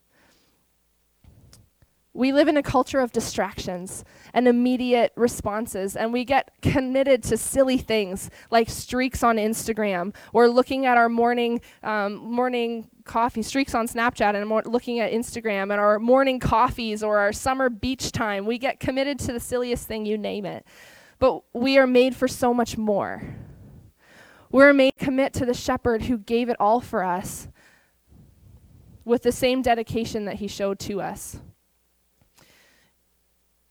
We 2.18 2.32
live 2.32 2.48
in 2.48 2.56
a 2.56 2.64
culture 2.64 2.98
of 2.98 3.12
distractions 3.12 4.04
and 4.34 4.48
immediate 4.48 5.12
responses, 5.14 5.94
and 5.94 6.12
we 6.12 6.24
get 6.24 6.50
committed 6.60 7.22
to 7.22 7.36
silly 7.36 7.78
things 7.78 8.28
like 8.50 8.68
streaks 8.68 9.22
on 9.22 9.36
Instagram 9.36 10.12
or 10.32 10.48
looking 10.48 10.84
at 10.84 10.96
our 10.96 11.08
morning 11.08 11.60
um, 11.84 12.16
morning 12.16 12.88
coffee 13.04 13.42
streaks 13.42 13.72
on 13.72 13.86
Snapchat 13.86 14.34
and 14.34 14.48
more 14.48 14.64
looking 14.66 14.98
at 14.98 15.12
Instagram 15.12 15.70
and 15.70 15.74
our 15.74 16.00
morning 16.00 16.40
coffees 16.40 17.04
or 17.04 17.18
our 17.18 17.32
summer 17.32 17.70
beach 17.70 18.10
time. 18.10 18.46
We 18.46 18.58
get 18.58 18.80
committed 18.80 19.20
to 19.20 19.32
the 19.32 19.38
silliest 19.38 19.86
thing, 19.86 20.04
you 20.04 20.18
name 20.18 20.44
it. 20.44 20.66
But 21.20 21.44
we 21.52 21.78
are 21.78 21.86
made 21.86 22.16
for 22.16 22.26
so 22.26 22.52
much 22.52 22.76
more. 22.76 23.22
We're 24.50 24.72
made 24.72 24.94
to 24.98 25.04
commit 25.04 25.34
to 25.34 25.46
the 25.46 25.54
shepherd 25.54 26.02
who 26.02 26.18
gave 26.18 26.48
it 26.48 26.56
all 26.58 26.80
for 26.80 27.04
us 27.04 27.46
with 29.04 29.22
the 29.22 29.30
same 29.30 29.62
dedication 29.62 30.24
that 30.24 30.36
he 30.36 30.48
showed 30.48 30.80
to 30.80 31.00
us. 31.00 31.38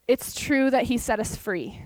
It's 0.08 0.34
true 0.34 0.70
that 0.70 0.86
He 0.86 0.98
set 0.98 1.20
us 1.20 1.36
free. 1.36 1.82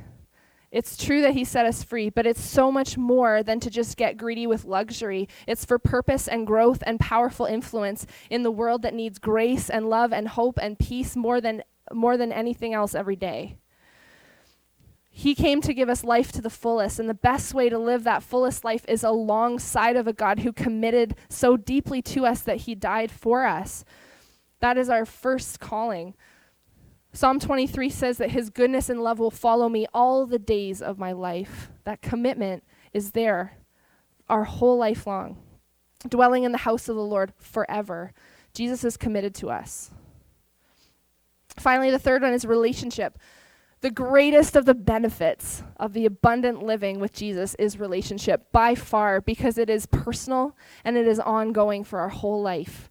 It's 0.71 0.95
true 0.95 1.21
that 1.21 1.33
He 1.33 1.43
set 1.43 1.65
us 1.65 1.83
free, 1.83 2.09
but 2.09 2.25
it's 2.25 2.41
so 2.41 2.71
much 2.71 2.97
more 2.97 3.43
than 3.43 3.59
to 3.59 3.69
just 3.69 3.97
get 3.97 4.17
greedy 4.17 4.47
with 4.47 4.63
luxury. 4.63 5.27
It's 5.47 5.65
for 5.65 5.79
purpose 5.79 6.27
and 6.27 6.47
growth 6.47 6.83
and 6.85 6.99
powerful 6.99 7.45
influence 7.45 8.05
in 8.29 8.43
the 8.43 8.51
world 8.51 8.83
that 8.83 8.93
needs 8.93 9.19
grace 9.19 9.69
and 9.69 9.89
love 9.89 10.13
and 10.13 10.29
hope 10.29 10.57
and 10.61 10.79
peace 10.79 11.15
more 11.15 11.41
than, 11.41 11.63
more 11.91 12.15
than 12.15 12.31
anything 12.31 12.73
else 12.73 12.95
every 12.95 13.17
day. 13.17 13.57
He 15.13 15.35
came 15.35 15.59
to 15.61 15.73
give 15.73 15.89
us 15.89 16.05
life 16.05 16.31
to 16.31 16.41
the 16.41 16.49
fullest, 16.49 16.97
and 16.97 17.09
the 17.09 17.13
best 17.13 17.53
way 17.53 17.67
to 17.67 17.77
live 17.77 18.05
that 18.05 18.23
fullest 18.23 18.63
life 18.63 18.85
is 18.87 19.03
alongside 19.03 19.97
of 19.97 20.07
a 20.07 20.13
God 20.13 20.39
who 20.39 20.53
committed 20.53 21.15
so 21.27 21.57
deeply 21.57 22.01
to 22.03 22.25
us 22.25 22.41
that 22.41 22.61
he 22.61 22.75
died 22.75 23.11
for 23.11 23.45
us. 23.45 23.83
That 24.61 24.77
is 24.77 24.89
our 24.89 25.05
first 25.05 25.59
calling. 25.59 26.13
Psalm 27.13 27.39
23 27.39 27.89
says 27.89 28.17
that 28.17 28.31
his 28.31 28.49
goodness 28.49 28.89
and 28.89 29.01
love 29.01 29.19
will 29.19 29.31
follow 29.31 29.67
me 29.67 29.85
all 29.93 30.25
the 30.25 30.39
days 30.39 30.81
of 30.81 30.97
my 30.97 31.11
life. 31.11 31.69
That 31.83 32.01
commitment 32.01 32.63
is 32.93 33.11
there 33.11 33.57
our 34.29 34.45
whole 34.45 34.77
life 34.77 35.05
long, 35.05 35.37
dwelling 36.07 36.43
in 36.43 36.53
the 36.53 36.59
house 36.59 36.87
of 36.87 36.95
the 36.95 37.03
Lord 37.03 37.33
forever. 37.37 38.13
Jesus 38.53 38.85
is 38.85 38.95
committed 38.95 39.35
to 39.35 39.49
us. 39.49 39.91
Finally, 41.57 41.91
the 41.91 41.99
third 41.99 42.21
one 42.21 42.33
is 42.33 42.45
relationship. 42.45 43.17
The 43.81 43.89
greatest 43.89 44.55
of 44.55 44.65
the 44.65 44.75
benefits 44.75 45.63
of 45.77 45.93
the 45.93 46.05
abundant 46.05 46.63
living 46.63 46.99
with 46.99 47.13
Jesus 47.13 47.55
is 47.55 47.79
relationship 47.79 48.51
by 48.51 48.75
far 48.75 49.19
because 49.19 49.57
it 49.57 49.71
is 49.71 49.87
personal 49.87 50.55
and 50.85 50.95
it 50.95 51.07
is 51.07 51.19
ongoing 51.19 51.83
for 51.83 51.99
our 51.99 52.09
whole 52.09 52.41
life. 52.41 52.90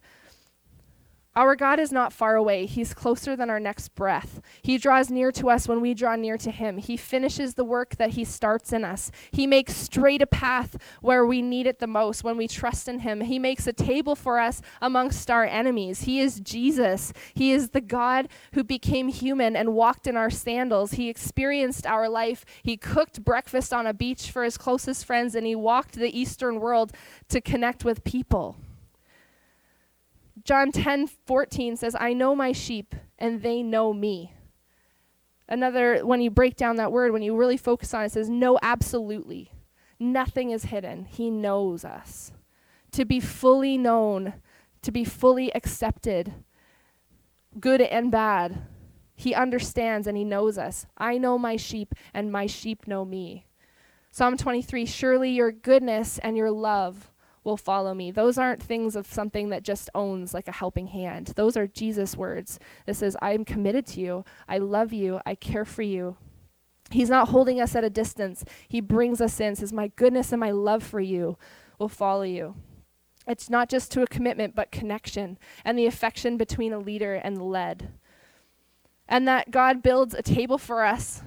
Our 1.33 1.55
God 1.55 1.79
is 1.79 1.93
not 1.93 2.11
far 2.11 2.35
away. 2.35 2.65
He's 2.65 2.93
closer 2.93 3.37
than 3.37 3.49
our 3.49 3.59
next 3.59 3.95
breath. 3.95 4.41
He 4.61 4.77
draws 4.77 5.09
near 5.09 5.31
to 5.31 5.49
us 5.49 5.65
when 5.65 5.79
we 5.79 5.93
draw 5.93 6.17
near 6.17 6.37
to 6.37 6.51
Him. 6.51 6.77
He 6.77 6.97
finishes 6.97 7.53
the 7.53 7.63
work 7.63 7.95
that 7.95 8.11
He 8.11 8.25
starts 8.25 8.73
in 8.73 8.83
us. 8.83 9.11
He 9.31 9.47
makes 9.47 9.73
straight 9.73 10.21
a 10.21 10.27
path 10.27 10.75
where 10.99 11.25
we 11.25 11.41
need 11.41 11.67
it 11.67 11.79
the 11.79 11.87
most 11.87 12.25
when 12.25 12.35
we 12.35 12.49
trust 12.49 12.89
in 12.89 12.99
Him. 12.99 13.21
He 13.21 13.39
makes 13.39 13.65
a 13.65 13.71
table 13.71 14.13
for 14.13 14.39
us 14.39 14.61
amongst 14.81 15.31
our 15.31 15.45
enemies. 15.45 16.01
He 16.01 16.19
is 16.19 16.41
Jesus. 16.41 17.13
He 17.33 17.53
is 17.53 17.69
the 17.69 17.79
God 17.79 18.27
who 18.53 18.65
became 18.65 19.07
human 19.07 19.55
and 19.55 19.73
walked 19.73 20.07
in 20.07 20.17
our 20.17 20.29
sandals. 20.29 20.93
He 20.93 21.07
experienced 21.07 21.87
our 21.87 22.09
life. 22.09 22.43
He 22.61 22.75
cooked 22.75 23.23
breakfast 23.23 23.71
on 23.71 23.87
a 23.87 23.93
beach 23.93 24.31
for 24.31 24.43
His 24.43 24.57
closest 24.57 25.05
friends, 25.05 25.33
and 25.33 25.47
He 25.47 25.55
walked 25.55 25.93
the 25.93 26.19
Eastern 26.19 26.59
world 26.59 26.91
to 27.29 27.39
connect 27.39 27.85
with 27.85 28.03
people. 28.03 28.57
John 30.43 30.71
10 30.71 31.07
14 31.07 31.77
says, 31.77 31.95
I 31.99 32.13
know 32.13 32.35
my 32.35 32.51
sheep, 32.51 32.95
and 33.19 33.41
they 33.41 33.61
know 33.61 33.93
me. 33.93 34.33
Another, 35.47 36.05
when 36.05 36.21
you 36.21 36.31
break 36.31 36.55
down 36.55 36.77
that 36.77 36.91
word, 36.91 37.11
when 37.11 37.21
you 37.21 37.35
really 37.35 37.57
focus 37.57 37.93
on 37.93 38.03
it, 38.03 38.07
it 38.07 38.11
says, 38.13 38.29
No, 38.29 38.57
absolutely. 38.61 39.51
Nothing 39.99 40.51
is 40.51 40.65
hidden. 40.65 41.05
He 41.05 41.29
knows 41.29 41.85
us. 41.85 42.31
To 42.93 43.05
be 43.05 43.19
fully 43.19 43.77
known, 43.77 44.33
to 44.81 44.91
be 44.91 45.03
fully 45.03 45.53
accepted, 45.53 46.33
good 47.59 47.81
and 47.81 48.11
bad. 48.11 48.63
He 49.13 49.35
understands 49.35 50.07
and 50.07 50.17
he 50.17 50.23
knows 50.23 50.57
us. 50.57 50.87
I 50.97 51.19
know 51.19 51.37
my 51.37 51.55
sheep, 51.55 51.93
and 52.13 52.31
my 52.31 52.47
sheep 52.47 52.87
know 52.87 53.05
me. 53.05 53.45
Psalm 54.09 54.37
23 54.37 54.85
Surely 54.85 55.29
your 55.29 55.51
goodness 55.51 56.17
and 56.19 56.35
your 56.35 56.49
love 56.49 57.10
will 57.43 57.57
follow 57.57 57.93
me. 57.93 58.11
Those 58.11 58.37
aren't 58.37 58.61
things 58.61 58.95
of 58.95 59.07
something 59.07 59.49
that 59.49 59.63
just 59.63 59.89
owns 59.95 60.33
like 60.33 60.47
a 60.47 60.53
helping 60.53 60.87
hand. 60.87 61.33
Those 61.35 61.57
are 61.57 61.67
Jesus' 61.67 62.15
words. 62.15 62.59
This 62.85 62.99
says, 62.99 63.17
I'm 63.21 63.45
committed 63.45 63.85
to 63.87 63.99
you. 63.99 64.25
I 64.47 64.59
love 64.59 64.93
you. 64.93 65.19
I 65.25 65.35
care 65.35 65.65
for 65.65 65.81
you. 65.81 66.17
He's 66.91 67.09
not 67.09 67.29
holding 67.29 67.59
us 67.59 67.75
at 67.75 67.83
a 67.83 67.89
distance. 67.89 68.43
He 68.67 68.81
brings 68.81 69.21
us 69.21 69.39
in, 69.39 69.55
says, 69.55 69.73
My 69.73 69.87
goodness 69.95 70.31
and 70.31 70.39
my 70.39 70.51
love 70.51 70.83
for 70.83 70.99
you 70.99 71.37
will 71.79 71.89
follow 71.89 72.23
you. 72.23 72.55
It's 73.27 73.49
not 73.49 73.69
just 73.69 73.91
to 73.91 74.01
a 74.01 74.07
commitment, 74.07 74.55
but 74.55 74.71
connection 74.71 75.37
and 75.63 75.77
the 75.77 75.85
affection 75.85 76.37
between 76.37 76.73
a 76.73 76.79
leader 76.79 77.15
and 77.15 77.37
the 77.37 77.43
led. 77.43 77.93
And 79.07 79.27
that 79.27 79.51
God 79.51 79.81
builds 79.81 80.13
a 80.13 80.21
table 80.21 80.57
for 80.57 80.83
us 80.83 81.21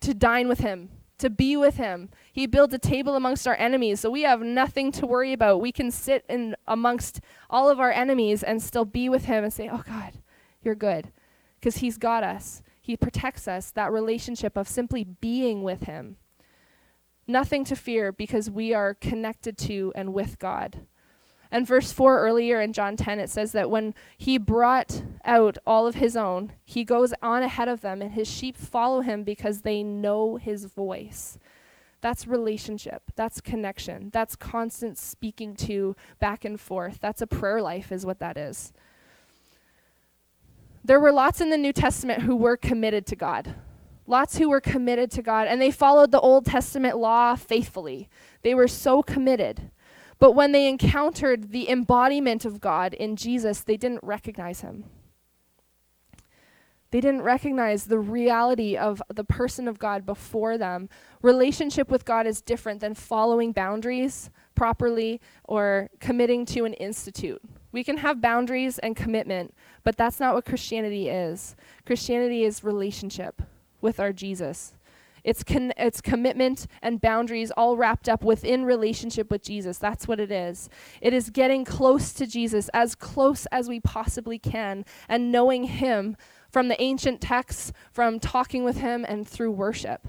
to 0.00 0.14
dine 0.14 0.48
with 0.48 0.60
Him, 0.60 0.90
to 1.18 1.30
be 1.30 1.56
with 1.56 1.76
him. 1.76 2.10
He 2.32 2.46
builds 2.46 2.74
a 2.74 2.78
table 2.78 3.14
amongst 3.16 3.46
our 3.46 3.56
enemies, 3.56 4.00
so 4.00 4.10
we 4.10 4.22
have 4.22 4.42
nothing 4.42 4.90
to 4.92 5.06
worry 5.06 5.32
about. 5.32 5.60
We 5.60 5.72
can 5.72 5.90
sit 5.90 6.24
in 6.28 6.56
amongst 6.66 7.20
all 7.48 7.70
of 7.70 7.78
our 7.80 7.92
enemies 7.92 8.42
and 8.42 8.62
still 8.62 8.84
be 8.84 9.08
with 9.08 9.26
him 9.26 9.44
and 9.44 9.52
say, 9.52 9.68
"Oh 9.68 9.82
God, 9.86 10.14
you're 10.62 10.74
good." 10.74 11.12
Because 11.60 11.78
he's 11.78 11.98
got 11.98 12.24
us. 12.24 12.62
He 12.80 12.96
protects 12.96 13.48
us, 13.48 13.70
that 13.70 13.92
relationship 13.92 14.56
of 14.56 14.68
simply 14.68 15.04
being 15.04 15.62
with 15.62 15.84
him. 15.84 16.16
Nothing 17.26 17.64
to 17.64 17.76
fear 17.76 18.12
because 18.12 18.50
we 18.50 18.74
are 18.74 18.92
connected 18.92 19.56
to 19.58 19.92
and 19.94 20.12
with 20.12 20.38
God. 20.38 20.86
And 21.54 21.68
verse 21.68 21.92
4 21.92 22.18
earlier 22.18 22.60
in 22.60 22.72
John 22.72 22.96
10, 22.96 23.20
it 23.20 23.30
says 23.30 23.52
that 23.52 23.70
when 23.70 23.94
he 24.18 24.38
brought 24.38 25.04
out 25.24 25.56
all 25.64 25.86
of 25.86 25.94
his 25.94 26.16
own, 26.16 26.50
he 26.64 26.82
goes 26.82 27.14
on 27.22 27.44
ahead 27.44 27.68
of 27.68 27.80
them, 27.80 28.02
and 28.02 28.10
his 28.10 28.26
sheep 28.26 28.56
follow 28.56 29.02
him 29.02 29.22
because 29.22 29.60
they 29.60 29.84
know 29.84 30.34
his 30.34 30.64
voice. 30.64 31.38
That's 32.00 32.26
relationship. 32.26 33.04
That's 33.14 33.40
connection. 33.40 34.10
That's 34.12 34.34
constant 34.34 34.98
speaking 34.98 35.54
to 35.58 35.94
back 36.18 36.44
and 36.44 36.58
forth. 36.58 36.98
That's 37.00 37.22
a 37.22 37.26
prayer 37.28 37.62
life, 37.62 37.92
is 37.92 38.04
what 38.04 38.18
that 38.18 38.36
is. 38.36 38.72
There 40.84 40.98
were 40.98 41.12
lots 41.12 41.40
in 41.40 41.50
the 41.50 41.56
New 41.56 41.72
Testament 41.72 42.22
who 42.22 42.34
were 42.34 42.56
committed 42.56 43.06
to 43.06 43.14
God. 43.14 43.54
Lots 44.08 44.38
who 44.38 44.48
were 44.48 44.60
committed 44.60 45.12
to 45.12 45.22
God, 45.22 45.46
and 45.46 45.62
they 45.62 45.70
followed 45.70 46.10
the 46.10 46.18
Old 46.18 46.46
Testament 46.46 46.96
law 46.96 47.36
faithfully. 47.36 48.08
They 48.42 48.56
were 48.56 48.66
so 48.66 49.04
committed. 49.04 49.70
But 50.18 50.32
when 50.32 50.52
they 50.52 50.68
encountered 50.68 51.50
the 51.50 51.68
embodiment 51.68 52.44
of 52.44 52.60
God 52.60 52.94
in 52.94 53.16
Jesus, 53.16 53.60
they 53.60 53.76
didn't 53.76 54.02
recognize 54.02 54.60
him. 54.60 54.84
They 56.94 57.00
didn't 57.00 57.22
recognize 57.22 57.86
the 57.86 57.98
reality 57.98 58.76
of 58.76 59.02
the 59.12 59.24
person 59.24 59.66
of 59.66 59.80
God 59.80 60.06
before 60.06 60.56
them. 60.56 60.88
Relationship 61.22 61.90
with 61.90 62.04
God 62.04 62.24
is 62.24 62.40
different 62.40 62.80
than 62.80 62.94
following 62.94 63.50
boundaries 63.50 64.30
properly 64.54 65.20
or 65.42 65.90
committing 65.98 66.46
to 66.46 66.64
an 66.64 66.74
institute. 66.74 67.42
We 67.72 67.82
can 67.82 67.96
have 67.96 68.20
boundaries 68.20 68.78
and 68.78 68.94
commitment, 68.94 69.54
but 69.82 69.96
that's 69.96 70.20
not 70.20 70.34
what 70.34 70.44
Christianity 70.44 71.08
is. 71.08 71.56
Christianity 71.84 72.44
is 72.44 72.62
relationship 72.62 73.42
with 73.80 73.98
our 73.98 74.12
Jesus. 74.12 74.74
It's, 75.24 75.42
con- 75.42 75.72
it's 75.76 76.00
commitment 76.00 76.66
and 76.82 77.00
boundaries 77.00 77.50
all 77.50 77.76
wrapped 77.76 78.08
up 78.08 78.22
within 78.22 78.64
relationship 78.64 79.30
with 79.30 79.42
Jesus. 79.42 79.78
That's 79.78 80.06
what 80.06 80.20
it 80.20 80.30
is. 80.30 80.68
It 81.00 81.14
is 81.14 81.30
getting 81.30 81.64
close 81.64 82.12
to 82.12 82.26
Jesus, 82.26 82.68
as 82.74 82.94
close 82.94 83.46
as 83.46 83.68
we 83.68 83.80
possibly 83.80 84.38
can, 84.38 84.84
and 85.08 85.32
knowing 85.32 85.64
Him 85.64 86.16
from 86.50 86.68
the 86.68 86.80
ancient 86.80 87.20
texts, 87.20 87.72
from 87.90 88.20
talking 88.20 88.62
with 88.62 88.78
Him, 88.78 89.04
and 89.08 89.26
through 89.26 89.52
worship. 89.52 90.06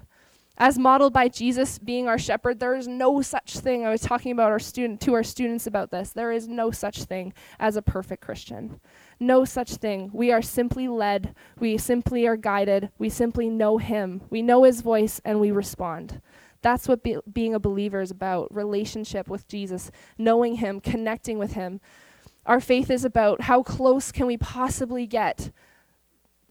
As 0.58 0.78
modeled 0.78 1.12
by 1.12 1.28
Jesus 1.28 1.80
being 1.80 2.08
our 2.08 2.18
shepherd, 2.18 2.60
there 2.60 2.76
is 2.76 2.88
no 2.88 3.22
such 3.22 3.60
thing. 3.60 3.86
I 3.86 3.90
was 3.90 4.02
talking 4.02 4.32
about 4.32 4.52
our 4.52 4.60
student 4.60 5.02
to 5.02 5.14
our 5.14 5.24
students 5.24 5.68
about 5.68 5.92
this. 5.92 6.12
There 6.12 6.32
is 6.32 6.48
no 6.48 6.72
such 6.72 7.04
thing 7.04 7.34
as 7.60 7.76
a 7.76 7.82
perfect 7.82 8.24
Christian. 8.24 8.80
No 9.20 9.46
such 9.46 9.76
thing. 9.76 10.10
We 10.14 10.32
are 10.32 10.42
simply 10.42 10.88
led. 10.88 11.34
We 11.60 11.78
simply 11.78 12.28
are 12.28 12.36
guided. 12.36 12.90
We 12.98 13.10
simply 13.10 13.50
know 13.50 13.78
Him. 13.78 14.22
We 14.30 14.42
know 14.42 14.64
His 14.64 14.82
voice 14.82 15.22
and 15.24 15.40
we 15.40 15.52
respond. 15.52 16.22
That's 16.62 16.88
what 16.88 17.04
be, 17.04 17.18
being 17.32 17.54
a 17.54 17.60
believer 17.60 18.02
is 18.02 18.12
about 18.12 18.54
relationship 18.54 19.28
with 19.28 19.48
Jesus, 19.48 19.92
knowing 20.18 20.56
Him, 20.56 20.82
connecting 20.82 21.38
with 21.38 21.54
Him. 21.54 21.80
Our 22.46 22.60
faith 22.60 22.90
is 22.90 23.06
about 23.06 23.42
how 23.42 23.64
close 23.64 24.12
can 24.12 24.28
we 24.28 24.38
possibly 24.38 25.08
get 25.08 25.52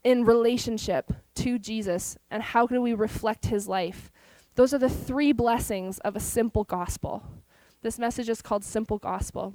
in 0.03 0.25
relationship 0.25 1.13
to 1.37 1.59
Jesus 1.59 2.17
and 2.31 2.43
how 2.43 2.67
can 2.67 2.83
we 2.83 2.95
reflect 2.95 3.47
His 3.47 3.69
life. 3.69 4.11
Those 4.55 4.73
are 4.73 4.79
the 4.79 4.89
three 4.89 5.33
blessings 5.33 5.99
of 6.01 6.15
a 6.15 6.21
simple 6.21 6.65
gospel. 6.65 7.25
This 7.83 7.99
message 7.99 8.29
is 8.29 8.41
called 8.41 8.65
Simple 8.65 8.99
Gospel 8.99 9.53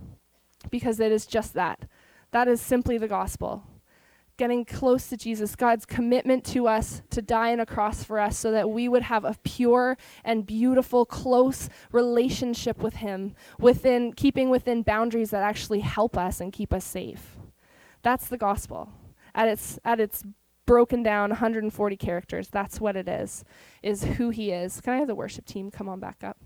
because 0.70 1.00
it 1.00 1.12
is 1.12 1.26
just 1.26 1.54
that 1.54 1.88
that 2.32 2.48
is 2.48 2.62
simply 2.62 2.98
the 2.98 3.08
gospel. 3.08 3.64
Getting 4.38 4.64
close 4.64 5.08
to 5.08 5.18
Jesus, 5.18 5.56
God's 5.56 5.86
commitment 5.86 6.46
to 6.46 6.68
us 6.68 7.02
to 7.10 7.22
die 7.22 7.52
on 7.52 7.60
a 7.60 7.66
cross 7.66 8.04
for 8.04 8.20
us 8.20 8.38
so 8.38 8.52
that 8.52 8.70
we 8.70 8.88
would 8.88 9.04
have 9.04 9.26
a 9.26 9.36
pure 9.44 9.98
and 10.24 10.46
beautiful, 10.46 11.06
close 11.06 11.68
relationship 11.92 12.82
with 12.82 12.96
Him, 12.96 13.36
within 13.60 14.14
keeping 14.14 14.50
within 14.50 14.82
boundaries 14.82 15.32
that 15.32 15.44
actually 15.44 15.82
help 15.82 16.18
us 16.18 16.40
and 16.40 16.54
keep 16.54 16.74
us 16.74 16.86
safe. 16.86 17.36
That's 18.02 18.30
the 18.30 18.38
gospel. 18.38 18.94
At 19.36 19.50
its 19.50 19.78
at 19.84 20.00
its 20.00 20.24
broken 20.66 21.04
down 21.04 21.32
140 21.32 21.98
characters, 21.98 22.48
that's 22.48 22.80
what 22.80 22.96
it 22.96 23.10
is, 23.10 23.44
is 23.84 24.04
who 24.04 24.30
he 24.30 24.52
is. 24.52 24.80
Can 24.80 24.94
I 24.94 24.98
have 25.00 25.08
the 25.08 25.16
worship 25.16 25.46
team 25.46 25.70
come 25.70 25.90
on 25.90 26.00
back 26.00 26.24
up? 26.24 26.38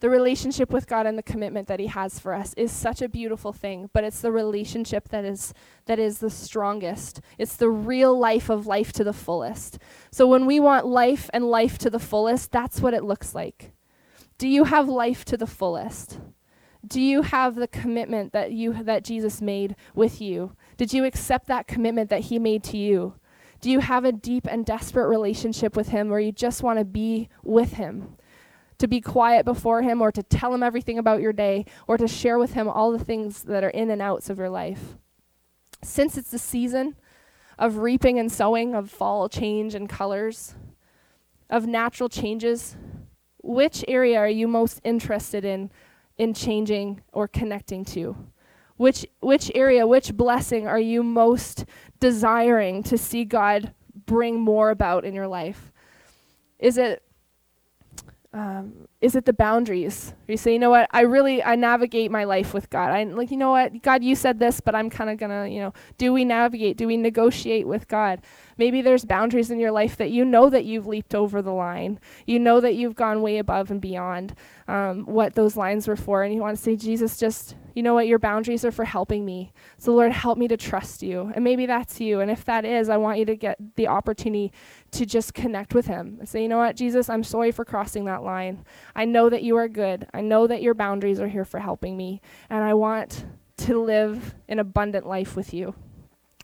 The 0.00 0.10
relationship 0.10 0.70
with 0.72 0.86
God 0.86 1.06
and 1.06 1.16
the 1.16 1.22
commitment 1.22 1.68
that 1.68 1.80
he 1.80 1.86
has 1.86 2.18
for 2.18 2.34
us 2.34 2.54
is 2.54 2.70
such 2.70 3.00
a 3.00 3.08
beautiful 3.08 3.52
thing, 3.52 3.88
but 3.92 4.04
it's 4.04 4.20
the 4.20 4.32
relationship 4.32 5.08
that 5.08 5.24
is 5.24 5.54
that 5.86 5.98
is 5.98 6.18
the 6.18 6.30
strongest. 6.30 7.20
It's 7.38 7.56
the 7.56 7.70
real 7.70 8.18
life 8.18 8.48
of 8.48 8.66
life 8.66 8.92
to 8.94 9.04
the 9.04 9.12
fullest. 9.12 9.78
So 10.10 10.26
when 10.26 10.46
we 10.46 10.60
want 10.60 10.86
life 10.86 11.30
and 11.32 11.48
life 11.48 11.78
to 11.78 11.90
the 11.90 11.98
fullest, 11.98 12.52
that's 12.52 12.80
what 12.80 12.94
it 12.94 13.04
looks 13.04 13.34
like. 13.34 13.72
Do 14.38 14.48
you 14.48 14.64
have 14.64 14.88
life 14.88 15.24
to 15.26 15.36
the 15.36 15.46
fullest? 15.46 16.18
Do 16.86 17.00
you 17.00 17.22
have 17.22 17.56
the 17.56 17.68
commitment 17.68 18.32
that 18.32 18.52
you 18.52 18.74
that 18.84 19.04
Jesus 19.04 19.40
made 19.40 19.76
with 19.94 20.20
you? 20.20 20.56
Did 20.76 20.92
you 20.92 21.04
accept 21.04 21.46
that 21.46 21.66
commitment 21.66 22.10
that 22.10 22.22
he 22.22 22.38
made 22.38 22.62
to 22.64 22.76
you? 22.76 23.14
Do 23.60 23.70
you 23.70 23.80
have 23.80 24.04
a 24.04 24.12
deep 24.12 24.46
and 24.48 24.64
desperate 24.64 25.08
relationship 25.08 25.76
with 25.76 25.88
Him 25.88 26.08
where 26.08 26.20
you 26.20 26.32
just 26.32 26.62
want 26.62 26.78
to 26.78 26.84
be 26.84 27.28
with 27.42 27.72
Him? 27.74 28.16
To 28.78 28.88
be 28.88 29.00
quiet 29.00 29.44
before 29.44 29.82
Him, 29.82 30.02
or 30.02 30.12
to 30.12 30.22
tell 30.22 30.52
Him 30.52 30.62
everything 30.62 30.98
about 30.98 31.20
your 31.20 31.32
day, 31.32 31.64
or 31.86 31.96
to 31.96 32.06
share 32.06 32.38
with 32.38 32.52
Him 32.52 32.68
all 32.68 32.92
the 32.92 33.04
things 33.04 33.42
that 33.44 33.64
are 33.64 33.70
in 33.70 33.90
and 33.90 34.02
outs 34.02 34.28
of 34.28 34.38
your 34.38 34.50
life? 34.50 34.96
Since 35.82 36.18
it's 36.18 36.30
the 36.30 36.38
season 36.38 36.96
of 37.58 37.78
reaping 37.78 38.18
and 38.18 38.30
sowing, 38.30 38.74
of 38.74 38.90
fall 38.90 39.28
change 39.28 39.74
and 39.74 39.88
colors, 39.88 40.54
of 41.48 41.66
natural 41.66 42.08
changes, 42.08 42.76
which 43.42 43.84
area 43.86 44.18
are 44.18 44.28
you 44.28 44.48
most 44.48 44.80
interested 44.84 45.44
in 45.44 45.70
in 46.18 46.34
changing 46.34 47.02
or 47.12 47.28
connecting 47.28 47.84
to? 47.84 48.16
Which 48.76 49.06
which 49.20 49.50
area, 49.54 49.86
which 49.86 50.14
blessing 50.14 50.66
are 50.66 50.80
you 50.80 51.02
most 51.02 51.64
desiring 52.00 52.82
to 52.84 52.98
see 52.98 53.24
God 53.24 53.72
bring 54.06 54.40
more 54.40 54.70
about 54.70 55.04
in 55.04 55.14
your 55.14 55.28
life? 55.28 55.72
Is 56.58 56.76
it 56.76 57.02
um, 58.36 58.86
is 59.00 59.16
it 59.16 59.24
the 59.24 59.32
boundaries? 59.32 60.12
You 60.28 60.36
say, 60.36 60.52
you 60.52 60.58
know 60.58 60.68
what, 60.68 60.90
I 60.90 61.02
really 61.02 61.42
I 61.42 61.56
navigate 61.56 62.10
my 62.10 62.24
life 62.24 62.52
with 62.52 62.68
God. 62.68 62.90
i'm 62.90 63.16
like, 63.16 63.30
you 63.30 63.38
know 63.38 63.50
what, 63.50 63.80
God, 63.80 64.04
you 64.04 64.14
said 64.14 64.38
this, 64.38 64.60
but 64.60 64.74
I'm 64.74 64.90
kind 64.90 65.08
of 65.08 65.16
gonna, 65.16 65.48
you 65.48 65.58
know, 65.58 65.72
do 65.96 66.12
we 66.12 66.22
navigate? 66.22 66.76
Do 66.76 66.86
we 66.86 66.98
negotiate 66.98 67.66
with 67.66 67.88
God? 67.88 68.20
Maybe 68.58 68.82
there's 68.82 69.06
boundaries 69.06 69.50
in 69.50 69.58
your 69.58 69.70
life 69.70 69.96
that 69.96 70.10
you 70.10 70.22
know 70.22 70.50
that 70.50 70.66
you've 70.66 70.86
leaped 70.86 71.14
over 71.14 71.40
the 71.40 71.52
line. 71.52 71.98
You 72.26 72.38
know 72.38 72.60
that 72.60 72.74
you've 72.74 72.94
gone 72.94 73.22
way 73.22 73.38
above 73.38 73.70
and 73.70 73.80
beyond 73.80 74.34
um, 74.68 75.06
what 75.06 75.34
those 75.34 75.56
lines 75.56 75.88
were 75.88 75.96
for, 75.96 76.22
and 76.22 76.34
you 76.34 76.42
want 76.42 76.58
to 76.58 76.62
say, 76.62 76.76
Jesus, 76.76 77.16
just 77.16 77.56
you 77.76 77.82
know 77.82 77.92
what, 77.92 78.06
your 78.06 78.18
boundaries 78.18 78.64
are 78.64 78.72
for 78.72 78.86
helping 78.86 79.26
me. 79.26 79.52
So, 79.76 79.94
Lord, 79.94 80.10
help 80.10 80.38
me 80.38 80.48
to 80.48 80.56
trust 80.56 81.02
you. 81.02 81.30
And 81.34 81.44
maybe 81.44 81.66
that's 81.66 82.00
you. 82.00 82.20
And 82.20 82.30
if 82.30 82.42
that 82.46 82.64
is, 82.64 82.88
I 82.88 82.96
want 82.96 83.18
you 83.18 83.26
to 83.26 83.36
get 83.36 83.58
the 83.76 83.88
opportunity 83.88 84.50
to 84.96 85.06
just 85.06 85.34
connect 85.34 85.74
with 85.74 85.86
Him 85.86 86.16
and 86.18 86.28
say, 86.28 86.42
you 86.42 86.48
know 86.48 86.58
what, 86.58 86.76
Jesus, 86.76 87.08
I'm 87.08 87.22
sorry 87.22 87.52
for 87.52 87.64
crossing 87.64 88.04
that 88.06 88.22
line. 88.22 88.64
I 88.94 89.04
know 89.04 89.28
that 89.28 89.42
you 89.42 89.56
are 89.56 89.68
good. 89.68 90.06
I 90.12 90.20
know 90.20 90.46
that 90.46 90.62
your 90.62 90.74
boundaries 90.74 91.20
are 91.20 91.28
here 91.28 91.44
for 91.44 91.60
helping 91.60 91.96
me. 91.96 92.20
And 92.50 92.64
I 92.64 92.74
want 92.74 93.26
to 93.58 93.82
live 93.82 94.34
an 94.48 94.58
abundant 94.58 95.06
life 95.06 95.36
with 95.36 95.52
you 95.52 95.74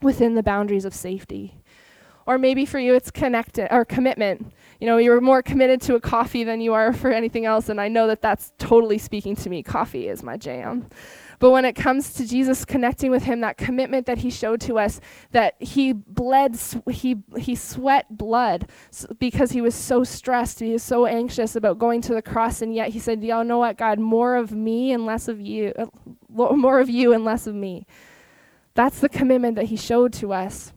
within 0.01 0.35
the 0.35 0.43
boundaries 0.43 0.85
of 0.85 0.93
safety. 0.93 1.61
Or 2.25 2.37
maybe 2.37 2.65
for 2.65 2.79
you 2.79 2.93
it's 2.93 3.11
connected 3.11 3.67
or 3.73 3.83
commitment. 3.83 4.53
You 4.79 4.87
know, 4.87 4.97
you're 4.97 5.21
more 5.21 5.41
committed 5.41 5.81
to 5.81 5.95
a 5.95 5.99
coffee 5.99 6.43
than 6.43 6.61
you 6.61 6.73
are 6.73 6.93
for 6.93 7.11
anything 7.11 7.45
else 7.45 7.69
and 7.69 7.81
I 7.81 7.87
know 7.87 8.07
that 8.07 8.21
that's 8.21 8.53
totally 8.57 8.97
speaking 8.97 9.35
to 9.37 9.49
me. 9.49 9.63
Coffee 9.63 10.07
is 10.07 10.23
my 10.23 10.37
jam. 10.37 10.87
But 11.43 11.51
when 11.51 11.65
it 11.65 11.73
comes 11.73 12.13
to 12.13 12.25
Jesus 12.25 12.63
connecting 12.63 13.11
with 13.11 13.23
him, 13.23 13.41
that 13.41 13.57
commitment 13.57 14.05
that 14.05 14.19
he 14.19 14.29
showed 14.29 14.61
to 14.61 14.79
us, 14.79 15.01
that 15.31 15.61
he 15.61 15.91
bled, 15.91 16.57
he, 16.89 17.17
he 17.37 17.53
sweat 17.53 18.05
blood 18.09 18.69
because 19.19 19.51
he 19.51 19.59
was 19.59 19.75
so 19.75 20.05
stressed, 20.05 20.61
he 20.61 20.71
was 20.71 20.83
so 20.83 21.05
anxious 21.05 21.57
about 21.57 21.79
going 21.79 21.99
to 22.03 22.13
the 22.13 22.21
cross, 22.21 22.61
and 22.61 22.73
yet 22.73 22.91
he 22.91 22.99
said, 22.99 23.21
Y'all 23.21 23.43
know 23.43 23.57
what, 23.57 23.77
God, 23.77 23.99
more 23.99 24.37
of 24.37 24.53
me 24.53 24.93
and 24.93 25.05
less 25.05 25.27
of 25.27 25.41
you, 25.41 25.73
uh, 25.77 25.87
more 26.29 26.79
of 26.79 26.89
you 26.89 27.11
and 27.11 27.25
less 27.25 27.45
of 27.45 27.55
me. 27.55 27.85
That's 28.73 29.01
the 29.01 29.09
commitment 29.09 29.57
that 29.57 29.65
he 29.65 29.75
showed 29.75 30.13
to 30.13 30.31
us. 30.31 30.71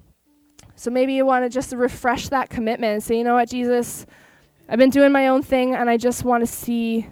So 0.74 0.90
maybe 0.90 1.12
you 1.12 1.24
want 1.24 1.44
to 1.44 1.48
just 1.48 1.72
refresh 1.74 2.28
that 2.30 2.50
commitment 2.50 2.92
and 2.92 3.04
say, 3.04 3.18
you 3.18 3.22
know 3.22 3.34
what, 3.34 3.50
Jesus, 3.50 4.04
I've 4.68 4.80
been 4.80 4.90
doing 4.90 5.12
my 5.12 5.28
own 5.28 5.44
thing 5.44 5.76
and 5.76 5.88
I 5.88 5.96
just 5.96 6.24
want 6.24 6.42
to 6.42 6.52
see 6.52 7.06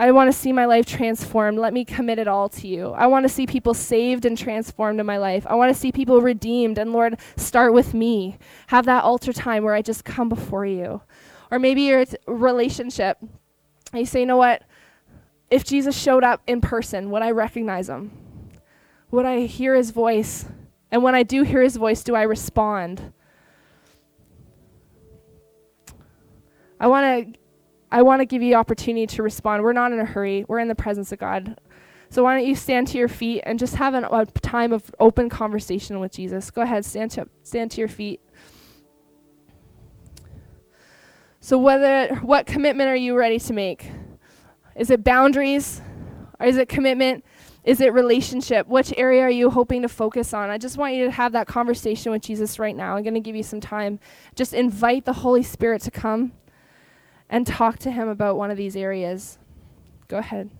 I 0.00 0.12
want 0.12 0.32
to 0.32 0.38
see 0.38 0.52
my 0.52 0.64
life 0.64 0.86
transformed. 0.86 1.58
Let 1.58 1.74
me 1.74 1.84
commit 1.84 2.20
it 2.20 2.28
all 2.28 2.48
to 2.50 2.68
you. 2.68 2.92
I 2.92 3.08
want 3.08 3.24
to 3.24 3.28
see 3.28 3.48
people 3.48 3.74
saved 3.74 4.24
and 4.24 4.38
transformed 4.38 5.00
in 5.00 5.06
my 5.06 5.18
life. 5.18 5.44
I 5.48 5.56
want 5.56 5.74
to 5.74 5.78
see 5.78 5.90
people 5.90 6.20
redeemed. 6.20 6.78
And 6.78 6.92
Lord, 6.92 7.18
start 7.36 7.72
with 7.72 7.94
me. 7.94 8.38
Have 8.68 8.84
that 8.84 9.02
altar 9.02 9.32
time 9.32 9.64
where 9.64 9.74
I 9.74 9.82
just 9.82 10.04
come 10.04 10.28
before 10.28 10.64
you. 10.64 11.02
Or 11.50 11.58
maybe 11.58 11.82
your 11.82 12.04
relationship. 12.28 13.18
And 13.20 13.98
you 13.98 14.06
say, 14.06 14.20
you 14.20 14.26
know 14.26 14.36
what? 14.36 14.62
If 15.50 15.64
Jesus 15.64 15.98
showed 16.00 16.22
up 16.22 16.42
in 16.46 16.60
person, 16.60 17.10
would 17.10 17.22
I 17.22 17.32
recognize 17.32 17.88
him? 17.88 18.12
Would 19.10 19.26
I 19.26 19.46
hear 19.46 19.74
his 19.74 19.90
voice? 19.90 20.44
And 20.92 21.02
when 21.02 21.16
I 21.16 21.24
do 21.24 21.42
hear 21.42 21.62
his 21.62 21.76
voice, 21.76 22.04
do 22.04 22.14
I 22.14 22.22
respond? 22.22 23.12
I 26.78 26.86
want 26.86 27.32
to 27.34 27.38
I 27.90 28.02
want 28.02 28.20
to 28.20 28.26
give 28.26 28.42
you 28.42 28.54
opportunity 28.54 29.06
to 29.06 29.22
respond. 29.22 29.62
We're 29.62 29.72
not 29.72 29.92
in 29.92 30.00
a 30.00 30.04
hurry. 30.04 30.44
We're 30.46 30.58
in 30.58 30.68
the 30.68 30.74
presence 30.74 31.10
of 31.12 31.18
God. 31.18 31.58
So 32.10 32.24
why 32.24 32.36
don't 32.36 32.46
you 32.46 32.54
stand 32.54 32.88
to 32.88 32.98
your 32.98 33.08
feet 33.08 33.42
and 33.44 33.58
just 33.58 33.74
have 33.76 33.94
an, 33.94 34.04
a 34.04 34.26
time 34.26 34.72
of 34.72 34.94
open 34.98 35.28
conversation 35.28 36.00
with 36.00 36.12
Jesus. 36.12 36.50
Go 36.50 36.62
ahead, 36.62 36.84
stand 36.84 37.10
to 37.12 37.28
stand 37.42 37.70
to 37.72 37.80
your 37.80 37.88
feet. 37.88 38.20
So 41.40 41.58
whether 41.58 42.14
what 42.16 42.46
commitment 42.46 42.88
are 42.88 42.96
you 42.96 43.16
ready 43.16 43.38
to 43.38 43.52
make? 43.52 43.90
Is 44.74 44.90
it 44.90 45.04
boundaries? 45.04 45.82
Or 46.40 46.46
is 46.46 46.56
it 46.56 46.68
commitment? 46.68 47.24
Is 47.64 47.80
it 47.80 47.92
relationship? 47.92 48.66
Which 48.68 48.94
area 48.96 49.22
are 49.22 49.30
you 49.30 49.50
hoping 49.50 49.82
to 49.82 49.88
focus 49.88 50.32
on? 50.32 50.50
I 50.50 50.56
just 50.56 50.78
want 50.78 50.94
you 50.94 51.04
to 51.04 51.10
have 51.10 51.32
that 51.32 51.46
conversation 51.46 52.12
with 52.12 52.22
Jesus 52.22 52.58
right 52.58 52.74
now. 52.74 52.96
I'm 52.96 53.02
going 53.02 53.14
to 53.14 53.20
give 53.20 53.36
you 53.36 53.42
some 53.42 53.60
time. 53.60 53.98
Just 54.34 54.54
invite 54.54 55.04
the 55.04 55.12
Holy 55.12 55.42
Spirit 55.42 55.82
to 55.82 55.90
come 55.90 56.32
and 57.28 57.46
talk 57.46 57.78
to 57.80 57.90
him 57.90 58.08
about 58.08 58.36
one 58.36 58.50
of 58.50 58.56
these 58.56 58.76
areas. 58.76 59.38
Go 60.08 60.18
ahead. 60.18 60.50